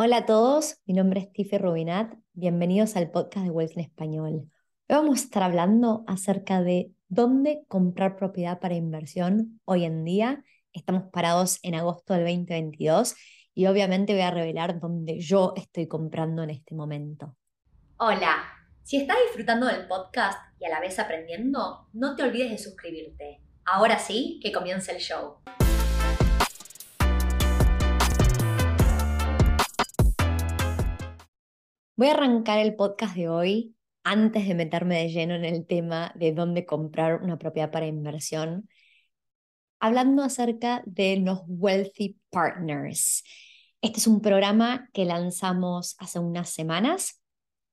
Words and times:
Hola 0.00 0.18
a 0.18 0.26
todos, 0.26 0.76
mi 0.86 0.94
nombre 0.94 1.18
es 1.18 1.32
Tiffy 1.32 1.58
Rubinat, 1.58 2.14
bienvenidos 2.32 2.94
al 2.94 3.10
podcast 3.10 3.44
de 3.44 3.50
Wealth 3.50 3.72
en 3.72 3.80
Español. 3.80 4.48
Hoy 4.88 4.96
vamos 4.96 5.18
a 5.18 5.24
estar 5.24 5.42
hablando 5.42 6.04
acerca 6.06 6.62
de 6.62 6.92
dónde 7.08 7.64
comprar 7.66 8.16
propiedad 8.16 8.60
para 8.60 8.76
inversión 8.76 9.60
hoy 9.64 9.84
en 9.84 10.04
día. 10.04 10.44
Estamos 10.72 11.10
parados 11.10 11.58
en 11.64 11.74
agosto 11.74 12.14
del 12.14 12.22
2022 12.22 13.16
y 13.56 13.66
obviamente 13.66 14.12
voy 14.12 14.22
a 14.22 14.30
revelar 14.30 14.78
dónde 14.78 15.18
yo 15.18 15.52
estoy 15.56 15.88
comprando 15.88 16.44
en 16.44 16.50
este 16.50 16.76
momento. 16.76 17.34
Hola, 17.96 18.44
si 18.84 18.98
estás 18.98 19.16
disfrutando 19.26 19.66
del 19.66 19.88
podcast 19.88 20.38
y 20.60 20.66
a 20.66 20.68
la 20.68 20.78
vez 20.78 20.96
aprendiendo, 21.00 21.88
no 21.92 22.14
te 22.14 22.22
olvides 22.22 22.52
de 22.52 22.58
suscribirte. 22.58 23.40
Ahora 23.64 23.98
sí, 23.98 24.38
que 24.44 24.52
comience 24.52 24.92
el 24.92 24.98
show. 24.98 25.38
Voy 31.98 32.06
a 32.06 32.12
arrancar 32.12 32.60
el 32.60 32.76
podcast 32.76 33.16
de 33.16 33.28
hoy 33.28 33.74
antes 34.04 34.46
de 34.46 34.54
meterme 34.54 34.98
de 35.00 35.08
lleno 35.08 35.34
en 35.34 35.44
el 35.44 35.66
tema 35.66 36.12
de 36.14 36.32
dónde 36.32 36.64
comprar 36.64 37.20
una 37.24 37.38
propiedad 37.38 37.72
para 37.72 37.88
inversión, 37.88 38.68
hablando 39.80 40.22
acerca 40.22 40.80
de 40.86 41.16
los 41.16 41.40
Wealthy 41.48 42.16
Partners. 42.30 43.24
Este 43.80 43.98
es 43.98 44.06
un 44.06 44.20
programa 44.20 44.88
que 44.92 45.06
lanzamos 45.06 45.96
hace 45.98 46.20
unas 46.20 46.50
semanas, 46.50 47.20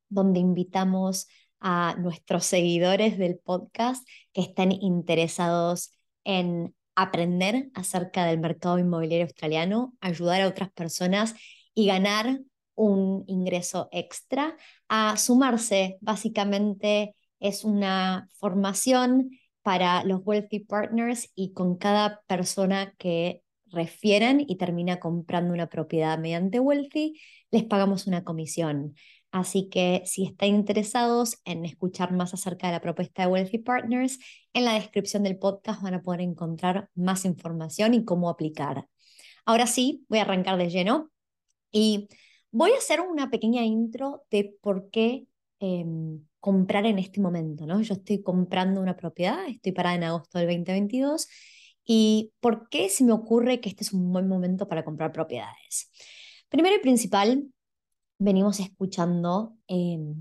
donde 0.10 0.40
invitamos 0.40 1.28
a 1.60 1.96
nuestros 2.00 2.48
seguidores 2.48 3.20
del 3.20 3.38
podcast 3.38 4.08
que 4.34 4.42
estén 4.42 4.72
interesados 4.72 5.92
en 6.24 6.74
aprender 6.96 7.70
acerca 7.76 8.26
del 8.26 8.40
mercado 8.40 8.80
inmobiliario 8.80 9.28
australiano, 9.28 9.94
ayudar 10.02 10.42
a 10.42 10.48
otras 10.48 10.72
personas 10.72 11.36
y 11.76 11.86
ganar 11.86 12.40
un 12.76 13.24
ingreso 13.28 13.90
extra 13.92 14.56
a 14.88 15.18
sumarse. 15.18 15.98
Básicamente 16.02 17.16
es 17.40 17.64
una 17.64 18.30
formación 18.40 19.32
para 19.62 20.04
los 20.04 20.22
Wealthy 20.24 20.60
Partners 20.60 21.32
y 21.36 21.54
con 21.54 21.78
cada 21.78 22.22
persona 22.28 22.94
que 22.98 23.42
refieren 23.72 24.44
y 24.48 24.58
termina 24.58 25.00
comprando 25.00 25.54
una 25.54 25.68
propiedad 25.68 26.18
mediante 26.20 26.60
Wealthy, 26.60 27.20
les 27.52 27.64
pagamos 27.64 28.08
una 28.08 28.24
comisión. 28.24 28.96
Así 29.32 29.70
que 29.70 30.02
si 30.06 30.24
están 30.24 30.50
interesados 30.50 31.42
en 31.44 31.66
escuchar 31.66 32.14
más 32.14 32.34
acerca 32.34 32.68
de 32.68 32.74
la 32.74 32.82
propuesta 32.82 33.24
de 33.24 33.28
Wealthy 33.28 33.58
Partners, 33.58 34.20
en 34.54 34.66
la 34.66 34.76
descripción 34.76 35.24
del 35.24 35.38
podcast 35.38 35.82
van 35.82 35.96
a 35.96 36.02
poder 36.02 36.22
encontrar 36.22 36.90
más 36.96 37.26
información 37.26 37.94
y 37.94 38.06
cómo 38.06 38.30
aplicar. 38.30 38.88
Ahora 39.46 39.68
sí, 39.68 40.06
voy 40.08 40.20
a 40.20 40.22
arrancar 40.22 40.58
de 40.58 40.70
lleno 40.70 41.12
y 41.72 42.08
Voy 42.58 42.72
a 42.72 42.78
hacer 42.78 43.02
una 43.02 43.30
pequeña 43.30 43.66
intro 43.66 44.24
de 44.32 44.56
por 44.62 44.90
qué 44.90 45.28
em, 45.60 46.26
comprar 46.40 46.86
en 46.86 47.00
este 47.00 47.20
momento, 47.20 47.66
¿no? 47.66 47.82
Yo 47.82 47.96
estoy 47.96 48.24
comprando 48.24 48.80
una 48.80 48.96
propiedad, 48.96 49.46
estoy 49.46 49.74
parada 49.74 49.96
en 49.98 50.04
agosto 50.06 50.40
del 50.40 50.48
2022 50.48 51.28
y 51.84 52.32
por 52.40 52.70
qué 52.70 52.88
se 52.88 53.04
me 53.04 53.12
ocurre 53.12 53.60
que 53.60 53.68
este 53.68 53.84
es 53.84 53.92
un 53.92 54.10
buen 54.14 54.30
momento 54.30 54.70
para 54.70 54.86
comprar 54.86 55.12
propiedades. 55.12 55.92
Primero 56.48 56.78
y 56.78 56.80
principal, 56.80 57.46
venimos 58.20 58.62
escuchando 58.62 59.58
em, 59.68 60.16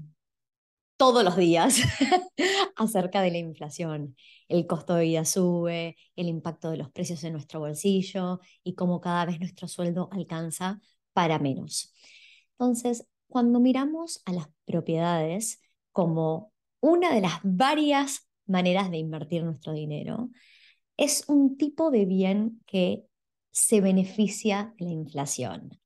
todos 0.97 1.23
los 1.23 1.37
días 1.37 1.77
acerca 2.77 3.23
de 3.23 3.31
la 3.31 3.39
inflación. 3.39 4.17
El 4.48 4.67
costo 4.67 4.97
de 4.97 5.05
vida 5.05 5.25
sube, 5.25 5.97
el 6.17 6.27
impacto 6.27 6.73
de 6.73 6.79
los 6.79 6.91
precios 6.91 7.23
en 7.23 7.35
nuestro 7.35 7.61
bolsillo 7.61 8.41
y 8.65 8.75
cómo 8.75 9.01
cada 9.01 9.25
vez 9.25 9.39
nuestro 9.39 9.69
sueldo 9.69 10.09
alcanza 10.11 10.81
para 11.13 11.39
menos. 11.39 11.95
Entonces, 12.59 13.07
cuando 13.29 13.61
miramos 13.61 14.23
a 14.27 14.33
las 14.33 14.47
propiedades 14.65 15.61
como 15.92 16.53
una 16.81 17.13
de 17.15 17.20
las 17.20 17.41
varias 17.42 18.29
maneras 18.47 18.91
de 18.91 18.98
invertir 18.98 19.45
nuestro 19.45 19.73
dinero, 19.73 20.31
es 20.97 21.25
un 21.29 21.57
tipo 21.57 21.91
de 21.91 22.05
bien 22.05 22.61
que 22.67 23.07
se 23.51 23.81
beneficia 23.81 24.75
de 24.79 24.87
la 24.87 24.93
inflación. 24.93 25.81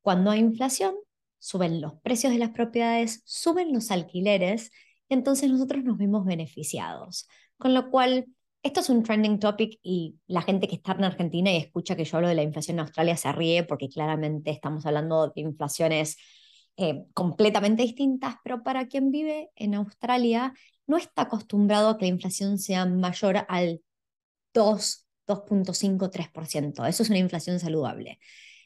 Cuando 0.00 0.30
hay 0.30 0.40
inflación, 0.40 0.94
suben 1.38 1.80
los 1.80 1.94
precios 2.02 2.32
de 2.32 2.38
las 2.38 2.50
propiedades, 2.50 3.22
suben 3.24 3.72
los 3.72 3.90
alquileres, 3.90 4.70
y 5.08 5.14
entonces 5.14 5.50
nosotros 5.50 5.84
nos 5.84 5.98
vemos 5.98 6.24
beneficiados. 6.24 7.28
Con 7.58 7.74
lo 7.74 7.90
cual, 7.90 8.26
esto 8.62 8.80
es 8.80 8.88
un 8.90 9.02
trending 9.02 9.38
topic 9.38 9.78
y 9.82 10.18
la 10.26 10.42
gente 10.42 10.68
que 10.68 10.76
está 10.76 10.92
en 10.92 11.04
Argentina 11.04 11.52
y 11.52 11.56
escucha 11.56 11.96
que 11.96 12.04
yo 12.04 12.16
hablo 12.16 12.28
de 12.28 12.34
la 12.34 12.42
inflación 12.42 12.76
en 12.76 12.80
Australia 12.80 13.16
se 13.16 13.32
ríe 13.32 13.64
porque 13.64 13.88
claramente 13.88 14.50
estamos 14.50 14.86
hablando 14.86 15.28
de 15.28 15.40
inflaciones 15.40 16.16
eh, 16.76 17.04
completamente 17.12 17.82
distintas, 17.82 18.36
pero 18.44 18.62
para 18.62 18.86
quien 18.86 19.10
vive 19.10 19.50
en 19.56 19.74
Australia 19.74 20.54
no 20.86 20.96
está 20.96 21.22
acostumbrado 21.22 21.90
a 21.90 21.98
que 21.98 22.04
la 22.04 22.10
inflación 22.10 22.58
sea 22.58 22.86
mayor 22.86 23.44
al 23.48 23.82
2, 24.54 25.06
2.5, 25.26 26.10
3%. 26.10 26.86
Eso 26.86 27.02
es 27.02 27.10
una 27.10 27.18
inflación 27.18 27.58
saludable. 27.60 28.18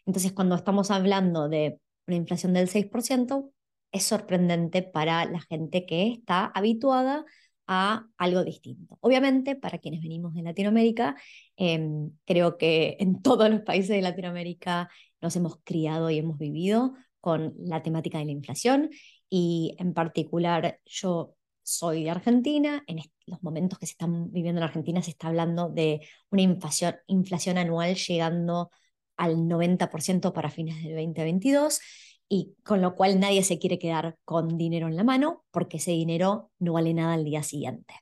Entonces, 0.05 0.33
cuando 0.33 0.55
estamos 0.55 0.91
hablando 0.91 1.49
de 1.49 1.81
una 2.07 2.17
inflación 2.17 2.53
del 2.53 2.69
6%, 2.69 3.51
es 3.93 4.05
sorprendente 4.05 4.83
para 4.83 5.25
la 5.25 5.41
gente 5.41 5.87
que 5.87 6.09
está 6.09 6.47
habituada 6.47 7.25
algo 7.67 8.45
distinto. 8.45 8.99
Obviamente, 9.01 9.57
para 9.57 9.79
quienes 9.79 10.01
venimos 10.03 10.35
de 10.35 10.43
Latinoamérica, 10.43 11.17
em, 11.57 12.11
creo 12.25 12.57
que 12.59 12.97
en 13.01 13.23
todos 13.23 13.51
los 13.51 13.63
países 13.63 13.91
de 13.91 14.03
Latinoamérica 14.03 14.89
nos 15.21 15.35
hemos 15.37 15.59
criado 15.65 16.11
y 16.11 16.19
hemos 16.19 16.39
vivido 16.39 16.95
con 17.21 17.55
la 17.59 17.83
temática 17.83 18.19
de 18.19 18.27
la 18.27 18.33
inflación 18.33 18.91
y 19.29 19.75
en 19.79 19.95
particular 19.95 20.81
yo 20.85 21.35
soy 21.63 22.05
de 22.05 22.11
Argentina, 22.11 22.85
en 22.87 23.01
los 23.27 23.43
momentos 23.43 23.79
que 23.81 23.87
se 23.87 23.93
están 23.93 24.31
viviendo 24.33 24.61
en 24.61 24.65
Argentina 24.65 25.03
se 25.03 25.11
está 25.11 25.29
hablando 25.29 25.69
de 25.69 26.01
una 26.31 26.43
inflación, 26.43 26.95
inflación 27.09 27.59
anual 27.59 27.97
llegando 27.97 28.71
al 29.17 29.49
90% 29.49 30.33
para 30.33 30.51
fines 30.51 30.77
del 30.85 30.95
2022 30.95 31.81
y 32.29 32.55
con 32.65 32.83
lo 32.83 32.95
cual 32.97 33.21
nadie 33.21 33.43
se 33.45 33.59
quiere 33.59 33.79
quedar 33.79 34.19
con 34.25 34.59
dinero 34.59 34.89
en 34.89 34.97
la 34.97 35.05
mano 35.05 35.45
porque 35.51 35.77
ese 35.77 35.93
dinero 35.93 36.51
no 36.59 36.73
vale 36.73 36.93
nada 36.95 37.15
al 37.15 37.25
día 37.25 37.43
siguiente. 37.43 37.95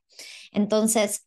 Entonces, 0.53 1.27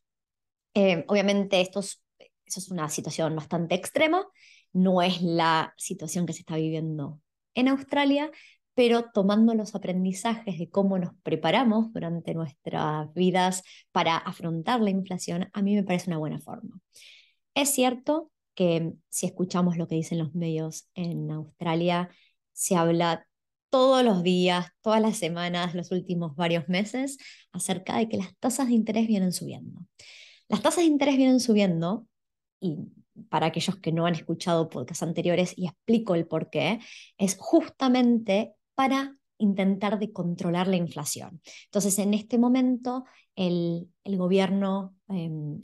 eh, 0.74 1.06
obviamente 1.08 1.62
esto 1.62 1.80
es, 1.82 2.02
eso 2.46 2.60
es 2.60 2.72
una 2.72 2.90
situación 2.90 3.36
bastante 3.36 3.76
extrema, 3.76 4.26
no 4.74 5.02
es 5.02 5.22
la 5.22 5.74
situación 5.78 6.26
que 6.26 6.34
se 6.34 6.40
está 6.40 6.56
viviendo 6.56 7.20
en 7.56 7.68
Australia, 7.68 8.32
pero 8.74 9.06
tomando 9.12 9.56
los 9.56 9.74
aprendizajes 9.74 10.60
de 10.60 10.70
cómo 10.70 11.00
nos 11.00 11.16
preparamos 11.24 11.92
durante 11.94 12.36
nuestras 12.36 13.12
vidas 13.16 13.64
para 13.92 14.18
afrontar 14.18 14.82
la 14.82 14.92
inflación, 14.92 15.50
a 15.52 15.62
mí 15.64 15.74
me 15.76 15.84
parece 15.84 16.12
una 16.12 16.20
buena 16.20 16.40
forma. 16.40 16.80
Es 17.56 17.72
cierto 17.72 18.32
que 18.54 18.94
si 19.10 19.26
escuchamos 19.26 19.78
lo 19.78 19.88
que 19.88 19.96
dicen 19.96 20.20
los 20.20 20.36
medios 20.36 20.90
en 20.94 21.32
Australia, 21.32 22.12
se 22.58 22.76
habla 22.76 23.28
todos 23.70 24.04
los 24.04 24.24
días, 24.24 24.72
todas 24.82 25.00
las 25.00 25.18
semanas, 25.18 25.76
los 25.76 25.92
últimos 25.92 26.36
varios 26.36 26.68
meses, 26.68 27.18
acerca 27.52 27.98
de 27.98 28.10
que 28.10 28.18
las 28.18 28.36
tasas 28.40 28.68
de 28.68 28.74
interés 28.74 29.08
vienen 29.08 29.32
subiendo. 29.32 29.82
Las 30.48 30.64
tasas 30.64 30.80
de 30.80 30.90
interés 30.90 31.18
vienen 31.18 31.40
subiendo, 31.40 32.08
y 32.60 32.78
para 33.30 33.48
aquellos 33.48 33.76
que 33.78 33.92
no 33.92 34.08
han 34.08 34.16
escuchado 34.16 34.70
podcasts 34.70 35.04
anteriores 35.04 35.54
y 35.56 35.68
explico 35.68 36.16
el 36.16 36.26
por 36.26 36.50
qué, 36.50 36.80
es 37.20 37.38
justamente 37.38 38.56
para 38.74 39.16
intentar 39.38 40.00
de 40.00 40.12
controlar 40.12 40.68
la 40.68 40.78
inflación. 40.78 41.42
Entonces, 41.66 42.00
en 42.00 42.16
este 42.16 42.40
momento, 42.40 43.06
el, 43.36 43.88
el 44.04 44.18
gobierno 44.18 44.96
em, 45.10 45.62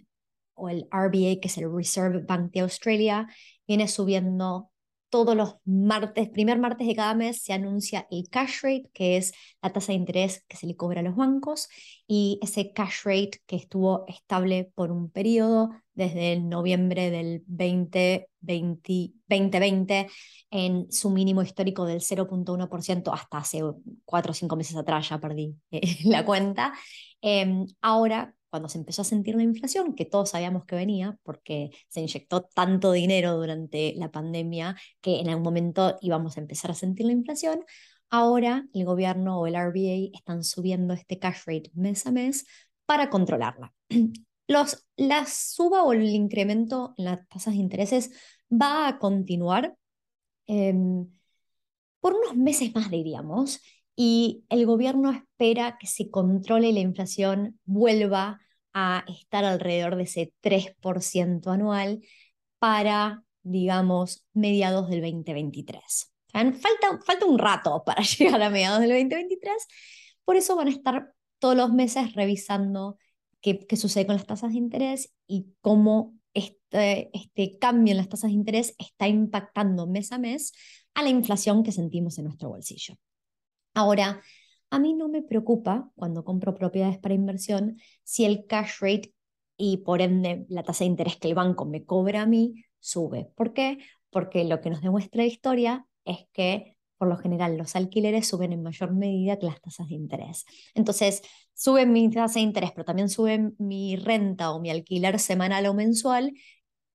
o 0.53 0.69
el 0.69 0.87
RBA, 0.91 1.41
que 1.41 1.47
es 1.47 1.57
el 1.57 1.73
Reserve 1.73 2.19
Bank 2.19 2.51
de 2.51 2.59
Australia, 2.59 3.27
viene 3.65 3.87
subiendo 3.87 4.69
todos 5.13 5.35
los 5.35 5.57
martes, 5.63 6.27
primer 6.29 6.57
martes 6.57 6.87
de 6.87 6.95
cada 6.95 7.13
mes, 7.13 7.43
se 7.43 7.53
anuncia 7.53 8.07
el 8.09 8.27
cash 8.31 8.61
rate, 8.63 8.89
que 8.95 9.15
es 9.17 9.31
la 9.61 9.71
tasa 9.71 9.91
de 9.91 9.99
interés 9.99 10.43
que 10.47 10.57
se 10.57 10.65
le 10.65 10.75
cobra 10.75 11.01
a 11.01 11.03
los 11.03 11.15
bancos, 11.15 11.69
y 12.07 12.39
ese 12.41 12.73
cash 12.73 13.03
rate 13.03 13.39
que 13.45 13.55
estuvo 13.55 14.05
estable 14.07 14.71
por 14.73 14.91
un 14.91 15.11
periodo 15.11 15.69
desde 15.93 16.33
el 16.33 16.49
noviembre 16.49 17.11
del 17.11 17.43
2020, 17.45 19.13
2020 19.27 20.07
en 20.49 20.91
su 20.91 21.11
mínimo 21.11 21.43
histórico 21.43 21.85
del 21.85 22.01
0.1% 22.01 23.13
hasta 23.13 23.37
hace 23.37 23.61
cuatro 24.05 24.31
o 24.31 24.33
cinco 24.33 24.55
meses 24.55 24.75
atrás, 24.75 25.09
ya 25.09 25.19
perdí 25.19 25.55
eh, 25.69 25.81
la 26.05 26.25
cuenta. 26.25 26.73
Em, 27.21 27.67
ahora 27.81 28.33
cuando 28.53 28.69
se 28.69 28.77
empezó 28.77 29.01
a 29.01 29.05
sentir 29.05 29.33
la 29.33 29.41
inflación, 29.41 29.95
que 29.95 30.05
todos 30.05 30.29
sabíamos 30.29 30.65
que 30.65 30.75
venía, 30.75 31.17
porque 31.23 31.71
se 31.87 32.01
inyectó 32.01 32.43
tanto 32.43 32.91
dinero 32.91 33.35
durante 33.35 33.95
la 33.95 34.11
pandemia 34.11 34.75
que 35.01 35.19
en 35.21 35.29
algún 35.29 35.41
momento 35.41 35.97
íbamos 36.01 36.37
a 36.37 36.41
empezar 36.41 36.69
a 36.69 36.75
sentir 36.75 37.07
la 37.07 37.13
inflación, 37.13 37.65
ahora 38.11 38.67
el 38.75 38.85
gobierno 38.85 39.39
o 39.39 39.47
el 39.47 39.55
RBA 39.55 40.15
están 40.15 40.43
subiendo 40.43 40.93
este 40.93 41.17
cash 41.17 41.45
rate 41.47 41.71
mes 41.73 42.05
a 42.05 42.11
mes 42.11 42.45
para 42.85 43.09
controlarla. 43.09 43.73
La 44.47 45.25
suba 45.25 45.81
o 45.81 45.93
el 45.93 46.03
incremento 46.03 46.93
en 46.97 47.05
las 47.05 47.27
tasas 47.29 47.55
de 47.55 47.59
intereses 47.59 48.11
va 48.51 48.87
a 48.87 48.99
continuar. 48.99 49.75
Em, 50.45 51.09
por 52.01 52.13
unos 52.13 52.35
meses 52.35 52.75
más, 52.75 52.91
diríamos, 52.91 53.61
y 53.95 54.45
el 54.49 54.67
gobierno 54.67 55.09
espera 55.09 55.77
que 55.79 55.87
se 55.87 56.11
controle 56.11 56.71
la 56.71 56.81
inflación, 56.81 57.59
vuelva 57.65 58.42
a 58.73 59.05
estar 59.07 59.45
alrededor 59.45 59.95
de 59.95 60.03
ese 60.03 60.33
3% 60.41 61.51
anual 61.51 62.01
para, 62.59 63.23
digamos, 63.43 64.25
mediados 64.33 64.89
del 64.89 65.01
2023. 65.01 66.11
Falta, 66.31 66.99
falta 67.05 67.25
un 67.25 67.37
rato 67.37 67.83
para 67.85 68.01
llegar 68.17 68.41
a 68.41 68.49
mediados 68.49 68.79
del 68.79 68.89
2023, 68.89 69.67
por 70.25 70.35
eso 70.35 70.55
van 70.55 70.67
a 70.67 70.71
estar 70.71 71.13
todos 71.39 71.55
los 71.55 71.71
meses 71.71 72.13
revisando 72.13 72.97
qué, 73.41 73.59
qué 73.67 73.75
sucede 73.75 74.05
con 74.05 74.15
las 74.15 74.25
tasas 74.25 74.53
de 74.53 74.57
interés 74.57 75.13
y 75.27 75.47
cómo 75.61 76.15
este, 76.33 77.15
este 77.15 77.59
cambio 77.59 77.91
en 77.91 77.97
las 77.97 78.09
tasas 78.09 78.29
de 78.29 78.35
interés 78.35 78.75
está 78.79 79.07
impactando 79.07 79.85
mes 79.85 80.11
a 80.11 80.17
mes 80.17 80.53
a 80.95 81.03
la 81.03 81.09
inflación 81.09 81.63
que 81.63 81.71
sentimos 81.71 82.17
en 82.17 82.25
nuestro 82.25 82.49
bolsillo. 82.49 82.95
Ahora, 83.73 84.21
a 84.73 84.79
mí 84.79 84.95
no 84.95 85.07
me 85.07 85.21
preocupa 85.21 85.91
cuando 85.95 86.25
compro 86.25 86.55
propiedades 86.55 86.97
para 86.97 87.13
inversión 87.13 87.77
si 88.03 88.25
el 88.25 88.47
cash 88.47 88.79
rate 88.81 89.13
y 89.55 89.77
por 89.77 90.01
ende 90.01 90.47
la 90.49 90.63
tasa 90.63 90.83
de 90.83 90.89
interés 90.89 91.15
que 91.17 91.27
el 91.27 91.35
banco 91.35 91.65
me 91.65 91.85
cobra 91.85 92.23
a 92.23 92.25
mí 92.25 92.65
sube. 92.79 93.31
¿Por 93.35 93.53
qué? 93.53 93.77
Porque 94.09 94.43
lo 94.45 94.61
que 94.61 94.71
nos 94.71 94.81
demuestra 94.81 95.21
la 95.21 95.27
historia 95.27 95.85
es 96.05 96.25
que 96.33 96.75
por 96.97 97.07
lo 97.07 97.17
general 97.17 97.55
los 97.55 97.75
alquileres 97.75 98.27
suben 98.27 98.51
en 98.51 98.63
mayor 98.63 98.93
medida 98.95 99.37
que 99.37 99.45
las 99.45 99.61
tasas 99.61 99.89
de 99.89 99.93
interés. 99.95 100.43
Entonces, 100.73 101.21
sube 101.53 101.85
mi 101.85 102.09
tasa 102.09 102.39
de 102.39 102.45
interés, 102.45 102.71
pero 102.71 102.85
también 102.85 103.09
sube 103.09 103.51
mi 103.59 103.95
renta 103.95 104.51
o 104.53 104.59
mi 104.59 104.71
alquiler 104.71 105.19
semanal 105.19 105.67
o 105.67 105.75
mensual, 105.75 106.33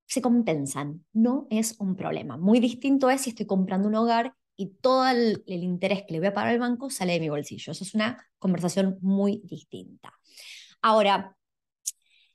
se 0.07 0.21
compensan. 0.21 1.05
No 1.13 1.47
es 1.51 1.77
un 1.79 1.95
problema. 1.95 2.37
Muy 2.39 2.59
distinto 2.59 3.09
es 3.09 3.21
si 3.21 3.31
estoy 3.31 3.47
comprando 3.47 3.87
un 3.87 3.95
hogar 3.95 4.35
y 4.61 4.75
todo 4.81 5.07
el, 5.07 5.45
interés 5.47 6.03
que 6.03 6.13
le 6.15 6.19
voy 6.19 6.29
a 6.29 6.35
pagar 6.35 6.51
al 6.51 6.59
banco 6.59 6.91
sale 6.91 7.13
de 7.13 7.21
mi 7.21 7.29
bolsillo. 7.29 7.71
Eso 7.71 7.85
es 7.85 7.95
una 7.95 8.27
conversación 8.41 8.99
muy 9.01 9.41
distinta. 9.45 10.13
Ahora, 10.83 11.37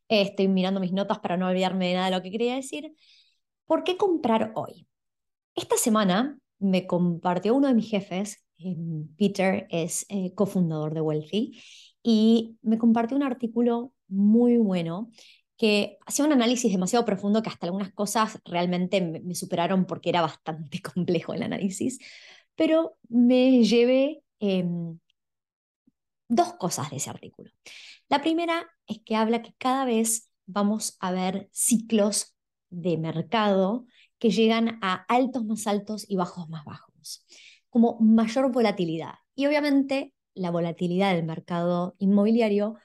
estoy 0.08 0.48
mirando 0.48 0.80
mis 0.80 0.94
notas 0.94 1.20
para 1.20 1.36
no 1.36 1.48
olvidarme 1.48 1.90
de 1.90 1.96
nada 1.96 2.06
de 2.06 2.16
lo 2.16 2.24
que 2.24 2.32
quería 2.32 2.56
decir. 2.56 2.96
¿Por 3.66 3.84
qué 3.84 3.98
comprar 3.98 4.54
hoy? 4.56 4.88
Esta 5.54 5.76
semana 5.76 6.40
me 6.60 6.88
compartió 6.88 7.56
uno 7.56 7.68
de 7.68 7.74
mis 7.74 7.90
jefes, 7.90 8.46
em, 8.58 9.14
Peter 9.18 9.68
es 9.70 10.06
eh, 10.08 10.34
cofundador 10.34 10.94
de 10.94 11.02
Wealthy, 11.02 11.62
y 12.04 12.58
me 12.62 12.78
compartió 12.78 13.18
un 13.18 13.24
artículo 13.24 13.94
muy 14.08 14.58
bueno 14.58 15.12
que 15.58 15.98
hacía 16.06 16.26
un 16.26 16.34
análisis 16.34 16.72
demasiado 16.72 17.06
profundo 17.06 17.42
que 17.42 17.50
hasta 17.50 17.68
algunas 17.68 17.94
cosas 17.94 18.40
realmente 18.46 19.02
me, 19.02 19.36
superaron 19.36 19.86
porque 19.86 20.10
era 20.10 20.22
bastante 20.22 20.82
complejo 20.94 21.34
el 21.34 21.44
análisis, 21.44 22.00
pero 22.56 22.98
me 23.10 23.64
llevé 23.64 24.24
em, 24.40 25.00
dos 26.28 26.54
cosas 26.54 26.90
de 26.90 26.98
ese 26.98 27.10
artículo. 27.10 27.52
La 28.10 28.22
primera 28.22 28.70
es 28.88 29.00
que 29.06 29.16
habla 29.16 29.42
que 29.42 29.54
cada 29.58 29.86
vez 29.86 30.30
vamos 30.46 30.98
a 31.00 31.12
ver 31.12 31.50
ciclos 31.52 32.36
de 32.70 32.98
mercado 32.98 33.86
que 34.20 34.32
llegan 34.32 34.80
a 34.82 35.06
altos 35.08 35.46
más 35.46 35.68
altos 35.68 36.06
y 36.08 36.16
bajos 36.16 36.50
más 36.50 36.66
bajos, 36.66 37.26
como 37.70 37.98
mayor 38.00 38.52
volatilidad. 38.52 39.16
Y 39.36 39.46
obviamente 39.46 40.14
la 40.34 40.52
volatilidad 40.52 41.14
del 41.14 41.26
mercado 41.26 41.96
inmobiliario 42.00 42.76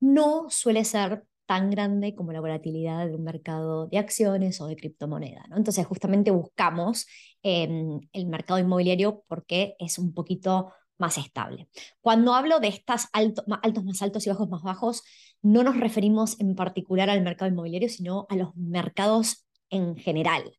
no 0.00 0.50
suele 0.50 0.84
ser 0.84 1.24
tan 1.48 1.70
grande 1.70 2.14
como 2.14 2.30
la 2.30 2.40
volatilidad 2.40 3.06
de 3.06 3.14
un 3.14 3.24
mercado 3.24 3.86
de 3.86 3.96
acciones 3.96 4.60
o 4.60 4.66
de 4.66 4.76
criptomoneda. 4.76 5.46
¿no? 5.48 5.56
Entonces, 5.56 5.86
justamente 5.86 6.30
buscamos 6.30 7.06
em, 7.42 8.00
el 8.12 8.26
mercado 8.26 8.60
inmobiliario 8.60 9.24
porque 9.28 9.74
es 9.78 9.98
un 9.98 10.12
poquito 10.12 10.70
más 10.98 11.16
estable. 11.16 11.70
Cuando 12.02 12.34
hablo 12.34 12.60
de 12.60 12.68
estas 12.68 13.08
altos 13.14 13.46
más 13.48 14.02
altos 14.02 14.26
y 14.26 14.28
bajos 14.28 14.50
más 14.50 14.62
bajos, 14.62 15.02
no 15.40 15.62
nos 15.62 15.78
referimos 15.78 16.38
en 16.38 16.54
particular 16.54 17.08
al 17.08 17.22
mercado 17.22 17.50
inmobiliario, 17.50 17.88
sino 17.88 18.26
a 18.28 18.36
los 18.36 18.54
mercados 18.54 19.46
en 19.70 19.96
general. 19.96 20.52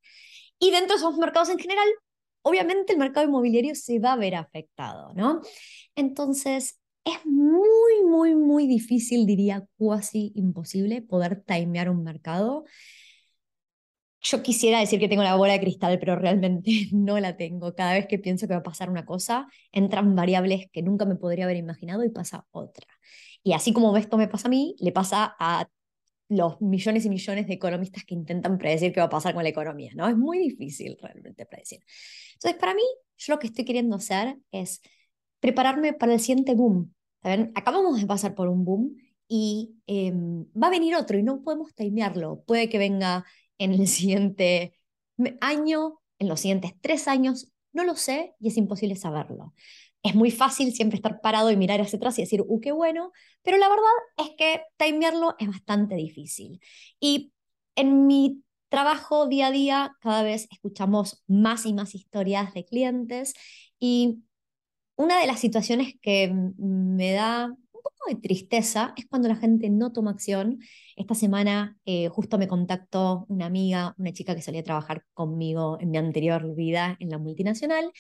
Y 0.57 0.71
dentro 0.71 0.95
de 0.95 1.01
esos 1.01 1.17
mercados 1.19 1.49
en 1.49 1.59
general, 1.59 1.87
obviamente 2.41 2.93
el 2.93 2.99
mercado 2.99 3.27
inmobiliario 3.27 3.75
se 3.75 3.99
va 3.99 4.13
a 4.13 4.17
ver 4.17 4.33
afectado, 4.33 5.13
¿no? 5.13 5.41
Entonces, 5.95 6.79
es 7.09 7.25
muy, 7.25 8.03
muy, 8.05 8.35
muy 8.35 8.67
difícil, 8.67 9.25
diría 9.25 9.65
casi 9.77 10.31
imposible, 10.35 11.01
poder 11.01 11.43
timear 11.45 11.89
un 11.89 12.03
mercado. 12.03 12.65
Yo 14.21 14.43
quisiera 14.43 14.79
decir 14.79 14.99
que 14.99 15.07
tengo 15.07 15.23
la 15.23 15.35
bola 15.35 15.53
de 15.53 15.61
cristal, 15.61 15.97
pero 15.99 16.15
realmente 16.15 16.71
no 16.91 17.19
la 17.19 17.37
tengo. 17.37 17.73
Cada 17.75 17.93
vez 17.93 18.07
que 18.07 18.19
pienso 18.19 18.47
que 18.47 18.53
va 18.53 18.59
a 18.59 18.63
pasar 18.63 18.89
una 18.89 19.05
cosa, 19.05 19.47
entran 19.71 20.15
variables 20.15 20.67
que 20.71 20.81
nunca 20.81 21.05
me 21.05 21.15
podría 21.15 21.45
haber 21.45 21.57
imaginado 21.57 22.03
y 22.03 22.09
pasa 22.09 22.45
otra. 22.51 22.87
Y 23.43 23.53
así 23.53 23.73
como 23.73 23.95
esto 23.97 24.17
me 24.17 24.27
pasa 24.27 24.47
a 24.47 24.51
mí, 24.51 24.75
le 24.79 24.91
pasa 24.91 25.35
a 25.39 25.67
los 26.29 26.61
millones 26.61 27.05
y 27.05 27.09
millones 27.09 27.47
de 27.47 27.53
economistas 27.55 28.05
que 28.05 28.13
intentan 28.13 28.57
predecir 28.57 28.93
qué 28.93 28.99
va 28.99 29.07
a 29.07 29.09
pasar 29.09 29.33
con 29.33 29.43
la 29.43 29.49
economía, 29.49 29.91
¿no? 29.95 30.07
Es 30.07 30.15
muy 30.15 30.37
difícil 30.39 30.97
realmente 31.01 31.45
predecir. 31.45 31.79
Entonces, 32.35 32.59
para 32.59 32.75
mí, 32.75 32.83
yo 33.17 33.33
lo 33.33 33.39
que 33.39 33.47
estoy 33.47 33.65
queriendo 33.65 33.95
hacer 33.95 34.37
es 34.51 34.81
prepararme 35.39 35.93
para 35.93 36.13
el 36.13 36.19
siguiente 36.19 36.53
boom. 36.53 36.93
¿Saben? 37.23 37.51
Acabamos 37.55 37.99
de 37.99 38.07
pasar 38.07 38.35
por 38.35 38.47
un 38.47 38.65
boom 38.65 38.97
y 39.27 39.75
em, 39.87 40.45
va 40.51 40.67
a 40.67 40.71
venir 40.71 40.95
otro 40.95 41.17
y 41.17 41.23
no 41.23 41.41
podemos 41.41 41.73
timearlo. 41.75 42.43
Puede 42.45 42.69
que 42.69 42.77
venga 42.77 43.25
en 43.57 43.73
el 43.73 43.87
siguiente 43.87 44.73
año, 45.41 45.99
en 46.19 46.27
los 46.29 46.39
siguientes 46.41 46.73
tres 46.81 47.07
años, 47.07 47.51
no 47.73 47.83
lo 47.83 47.95
sé 47.95 48.33
y 48.39 48.47
es 48.47 48.57
imposible 48.57 48.95
saberlo 48.95 49.53
es 50.03 50.15
muy 50.15 50.31
fácil 50.31 50.73
siempre 50.73 50.95
estar 50.97 51.21
parado 51.21 51.51
y 51.51 51.57
mirar 51.57 51.81
hacia 51.81 51.97
atrás 51.97 52.17
y 52.17 52.21
decir, 52.23 52.43
¡uh, 52.47 52.59
qué 52.61 52.71
bueno! 52.71 53.11
Pero 53.43 53.57
la 53.57 53.67
verdad 53.67 53.83
es 54.17 54.31
que 54.37 54.61
timearlo 54.77 55.35
es 55.39 55.47
bastante 55.47 55.95
difícil. 55.95 56.61
Y 56.99 57.33
en 57.75 58.07
mi 58.07 58.43
trabajo 58.69 59.27
día 59.27 59.47
a 59.47 59.51
día, 59.51 59.97
cada 60.01 60.23
vez 60.23 60.47
escuchamos 60.51 61.23
más 61.27 61.65
y 61.65 61.73
más 61.73 61.95
historias 61.95 62.53
de 62.53 62.65
clientes 62.65 63.33
y 63.79 64.23
una 64.99 65.21
de 65.21 65.27
las 65.27 65.39
situaciones 65.39 65.93
que 66.01 66.29
me 66.57 67.13
da 67.13 67.45
un 67.45 67.81
poco 67.81 68.03
de 68.09 68.15
tristeza 68.15 68.93
es 68.97 69.05
cuando 69.07 69.29
la 69.29 69.37
gente 69.37 69.69
no 69.69 69.93
toma 69.93 70.11
acción. 70.11 70.59
Esta 70.97 71.15
semana 71.15 71.77
eh, 71.85 72.09
justo 72.09 72.37
me 72.37 72.49
contactó 72.49 73.25
una 73.29 73.45
amiga, 73.45 73.95
una 73.97 74.11
chica 74.11 74.35
que 74.35 74.41
solía 74.41 74.61
trabajar 74.61 75.05
conmigo 75.13 75.77
en 75.79 75.91
mi 75.91 75.97
anterior 75.97 76.53
vida 76.53 76.97
en 76.99 77.11
la 77.11 77.17
multinacional, 77.17 77.93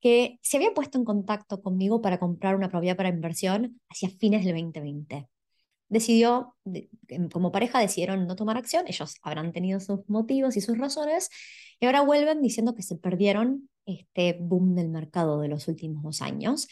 que 0.00 0.40
se 0.42 0.56
había 0.56 0.74
puesto 0.74 0.98
en 0.98 1.04
contacto 1.04 1.62
conmigo 1.62 2.02
para 2.02 2.18
comprar 2.18 2.56
una 2.56 2.68
propiedad 2.68 2.96
para 2.96 3.10
inversión 3.10 3.80
hacia 3.88 4.10
fines 4.10 4.44
del 4.44 4.54
2020. 4.54 5.28
Decidió, 5.88 6.56
como 7.32 7.52
pareja 7.52 7.78
decidieron 7.78 8.26
no 8.26 8.34
tomar 8.34 8.56
acción, 8.56 8.86
ellos 8.88 9.14
habrán 9.22 9.52
tenido 9.52 9.78
sus 9.78 10.00
motivos 10.08 10.56
y 10.56 10.60
sus 10.60 10.78
razones, 10.78 11.28
y 11.78 11.86
ahora 11.86 12.00
vuelven 12.00 12.42
diciendo 12.42 12.74
que 12.74 12.82
se 12.82 12.96
perdieron 12.96 13.69
este 13.86 14.36
boom 14.40 14.74
del 14.74 14.88
mercado 14.88 15.40
de 15.40 15.48
los 15.48 15.68
últimos 15.68 16.02
dos 16.02 16.22
años 16.22 16.68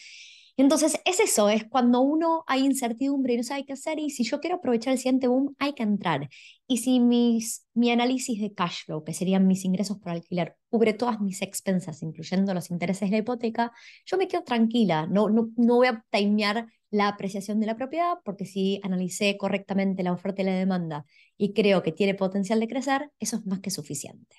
entonces, 0.59 1.01
es 1.05 1.21
eso, 1.21 1.49
es 1.49 1.65
cuando 1.69 2.01
uno 2.01 2.43
hay 2.49 2.65
incertidumbre 2.67 3.35
y 3.35 3.37
no 3.37 3.45
sabe 3.45 3.65
qué 3.65 3.75
hacer, 3.75 4.01
y 4.01 4.11
si 4.11 4.25
yo 4.25 4.41
quiero 4.41 4.57
aprovechar 4.57 4.93
el 4.93 4.99
siguiente 4.99 5.29
boom, 5.29 5.55
hay 5.61 5.73
que 5.73 5.85
entrar. 5.85 6.29
Y 6.67 6.79
si 6.79 6.99
mis, 6.99 7.65
mi 7.75 7.93
análisis 7.93 8.41
de 8.41 8.53
cash 8.53 8.85
flow, 8.85 9.05
que 9.05 9.15
serían 9.15 9.47
mis 9.47 9.65
ingresos 9.65 9.99
por 9.99 10.11
alquiler, 10.11 10.57
cubre 10.69 10.95
todas 10.95 11.21
mis 11.21 11.43
expensas, 11.43 12.03
incluyendo 12.03 12.53
los 12.55 12.71
intereses 12.73 13.09
de 13.09 13.13
la 13.13 13.19
hipoteca, 13.19 13.71
yo 14.05 14.17
me 14.17 14.27
quedo 14.27 14.43
tranquila, 14.43 15.07
no, 15.07 15.31
no, 15.31 15.49
no 15.57 15.77
voy 15.77 15.87
a 15.87 16.05
timear 16.11 16.67
la 16.91 17.09
apreciación 17.09 17.61
de 17.61 17.67
la 17.67 17.77
propiedad, 17.77 18.15
porque 18.25 18.47
si 18.47 18.81
analicé 18.83 19.37
correctamente 19.37 20.03
la 20.03 20.13
oferta 20.13 20.43
y 20.43 20.45
la 20.47 20.55
demanda 20.55 21.05
y 21.37 21.53
creo 21.53 21.83
que 21.83 21.93
tiene 21.93 22.15
potencial 22.15 22.61
de 22.61 22.69
crecer, 22.69 23.11
eso 23.19 23.37
es 23.37 23.47
más 23.47 23.61
que 23.61 23.71
suficiente. 23.71 24.37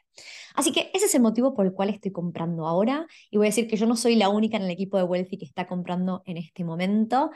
Así 0.56 0.72
que 0.72 0.90
ese 0.94 1.06
es 1.06 1.16
el 1.16 1.22
motivo 1.22 1.54
por 1.54 1.66
el 1.66 1.74
cual 1.74 1.90
estoy 1.90 2.12
comprando 2.12 2.68
ahora 2.68 3.06
y 3.30 3.38
voy 3.38 3.48
a 3.48 3.50
decir 3.50 3.68
que 3.68 3.78
yo 3.78 3.86
no 3.86 3.96
soy 3.96 4.16
la 4.16 4.30
única 4.30 4.58
en 4.58 4.64
el 4.64 4.72
equipo 4.72 4.98
de 4.98 5.04
Wealthy 5.04 5.38
que 5.38 5.46
está 5.46 5.68
comprando 5.68 6.24
en 6.26 6.38
este 6.38 6.64
momento. 6.64 7.32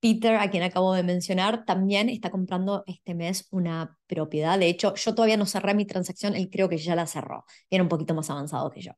Peter, 0.00 0.36
a 0.36 0.48
quien 0.50 0.62
acabo 0.62 0.94
de 0.94 1.02
mencionar, 1.02 1.64
también 1.64 2.08
está 2.08 2.30
comprando 2.30 2.84
este 2.86 3.14
mes 3.14 3.48
una 3.50 3.98
propiedad. 4.06 4.58
De 4.58 4.68
hecho, 4.68 4.94
yo 4.94 5.14
todavía 5.14 5.36
no 5.36 5.46
cerré 5.46 5.74
mi 5.74 5.86
transacción, 5.86 6.36
él 6.36 6.50
creo 6.50 6.68
que 6.68 6.78
ya 6.78 6.94
la 6.94 7.06
cerró. 7.06 7.44
Viene 7.68 7.82
un 7.82 7.88
poquito 7.88 8.14
más 8.14 8.30
avanzado 8.30 8.70
que 8.70 8.80
yo. 8.80 8.92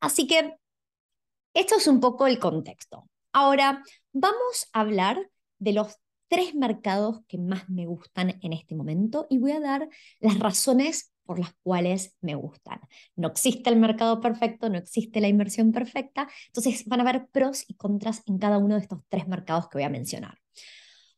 Así 0.00 0.26
que 0.26 0.56
esto 1.54 1.76
es 1.76 1.86
un 1.86 2.00
poco 2.00 2.26
el 2.26 2.38
contexto. 2.38 3.08
Ahora, 3.32 3.82
vamos 4.18 4.68
a 4.72 4.80
hablar 4.80 5.30
de 5.58 5.72
los 5.72 5.96
tres 6.28 6.54
mercados 6.54 7.20
que 7.28 7.38
más 7.38 7.68
me 7.68 7.86
gustan 7.86 8.38
en 8.42 8.52
este 8.52 8.74
momento 8.74 9.26
y 9.28 9.38
voy 9.38 9.52
a 9.52 9.60
dar 9.60 9.88
las 10.20 10.38
razones 10.38 11.12
por 11.24 11.38
las 11.38 11.52
cuales 11.62 12.16
me 12.20 12.34
gustan. 12.34 12.80
No 13.14 13.28
existe 13.28 13.68
el 13.68 13.76
mercado 13.76 14.20
perfecto, 14.20 14.70
no 14.70 14.78
existe 14.78 15.20
la 15.20 15.28
inversión 15.28 15.72
perfecta, 15.72 16.28
entonces 16.46 16.84
van 16.86 17.00
a 17.00 17.02
haber 17.02 17.26
pros 17.28 17.64
y 17.68 17.74
contras 17.74 18.22
en 18.26 18.38
cada 18.38 18.58
uno 18.58 18.76
de 18.76 18.82
estos 18.82 19.00
tres 19.08 19.28
mercados 19.28 19.68
que 19.68 19.78
voy 19.78 19.84
a 19.84 19.90
mencionar. 19.90 20.38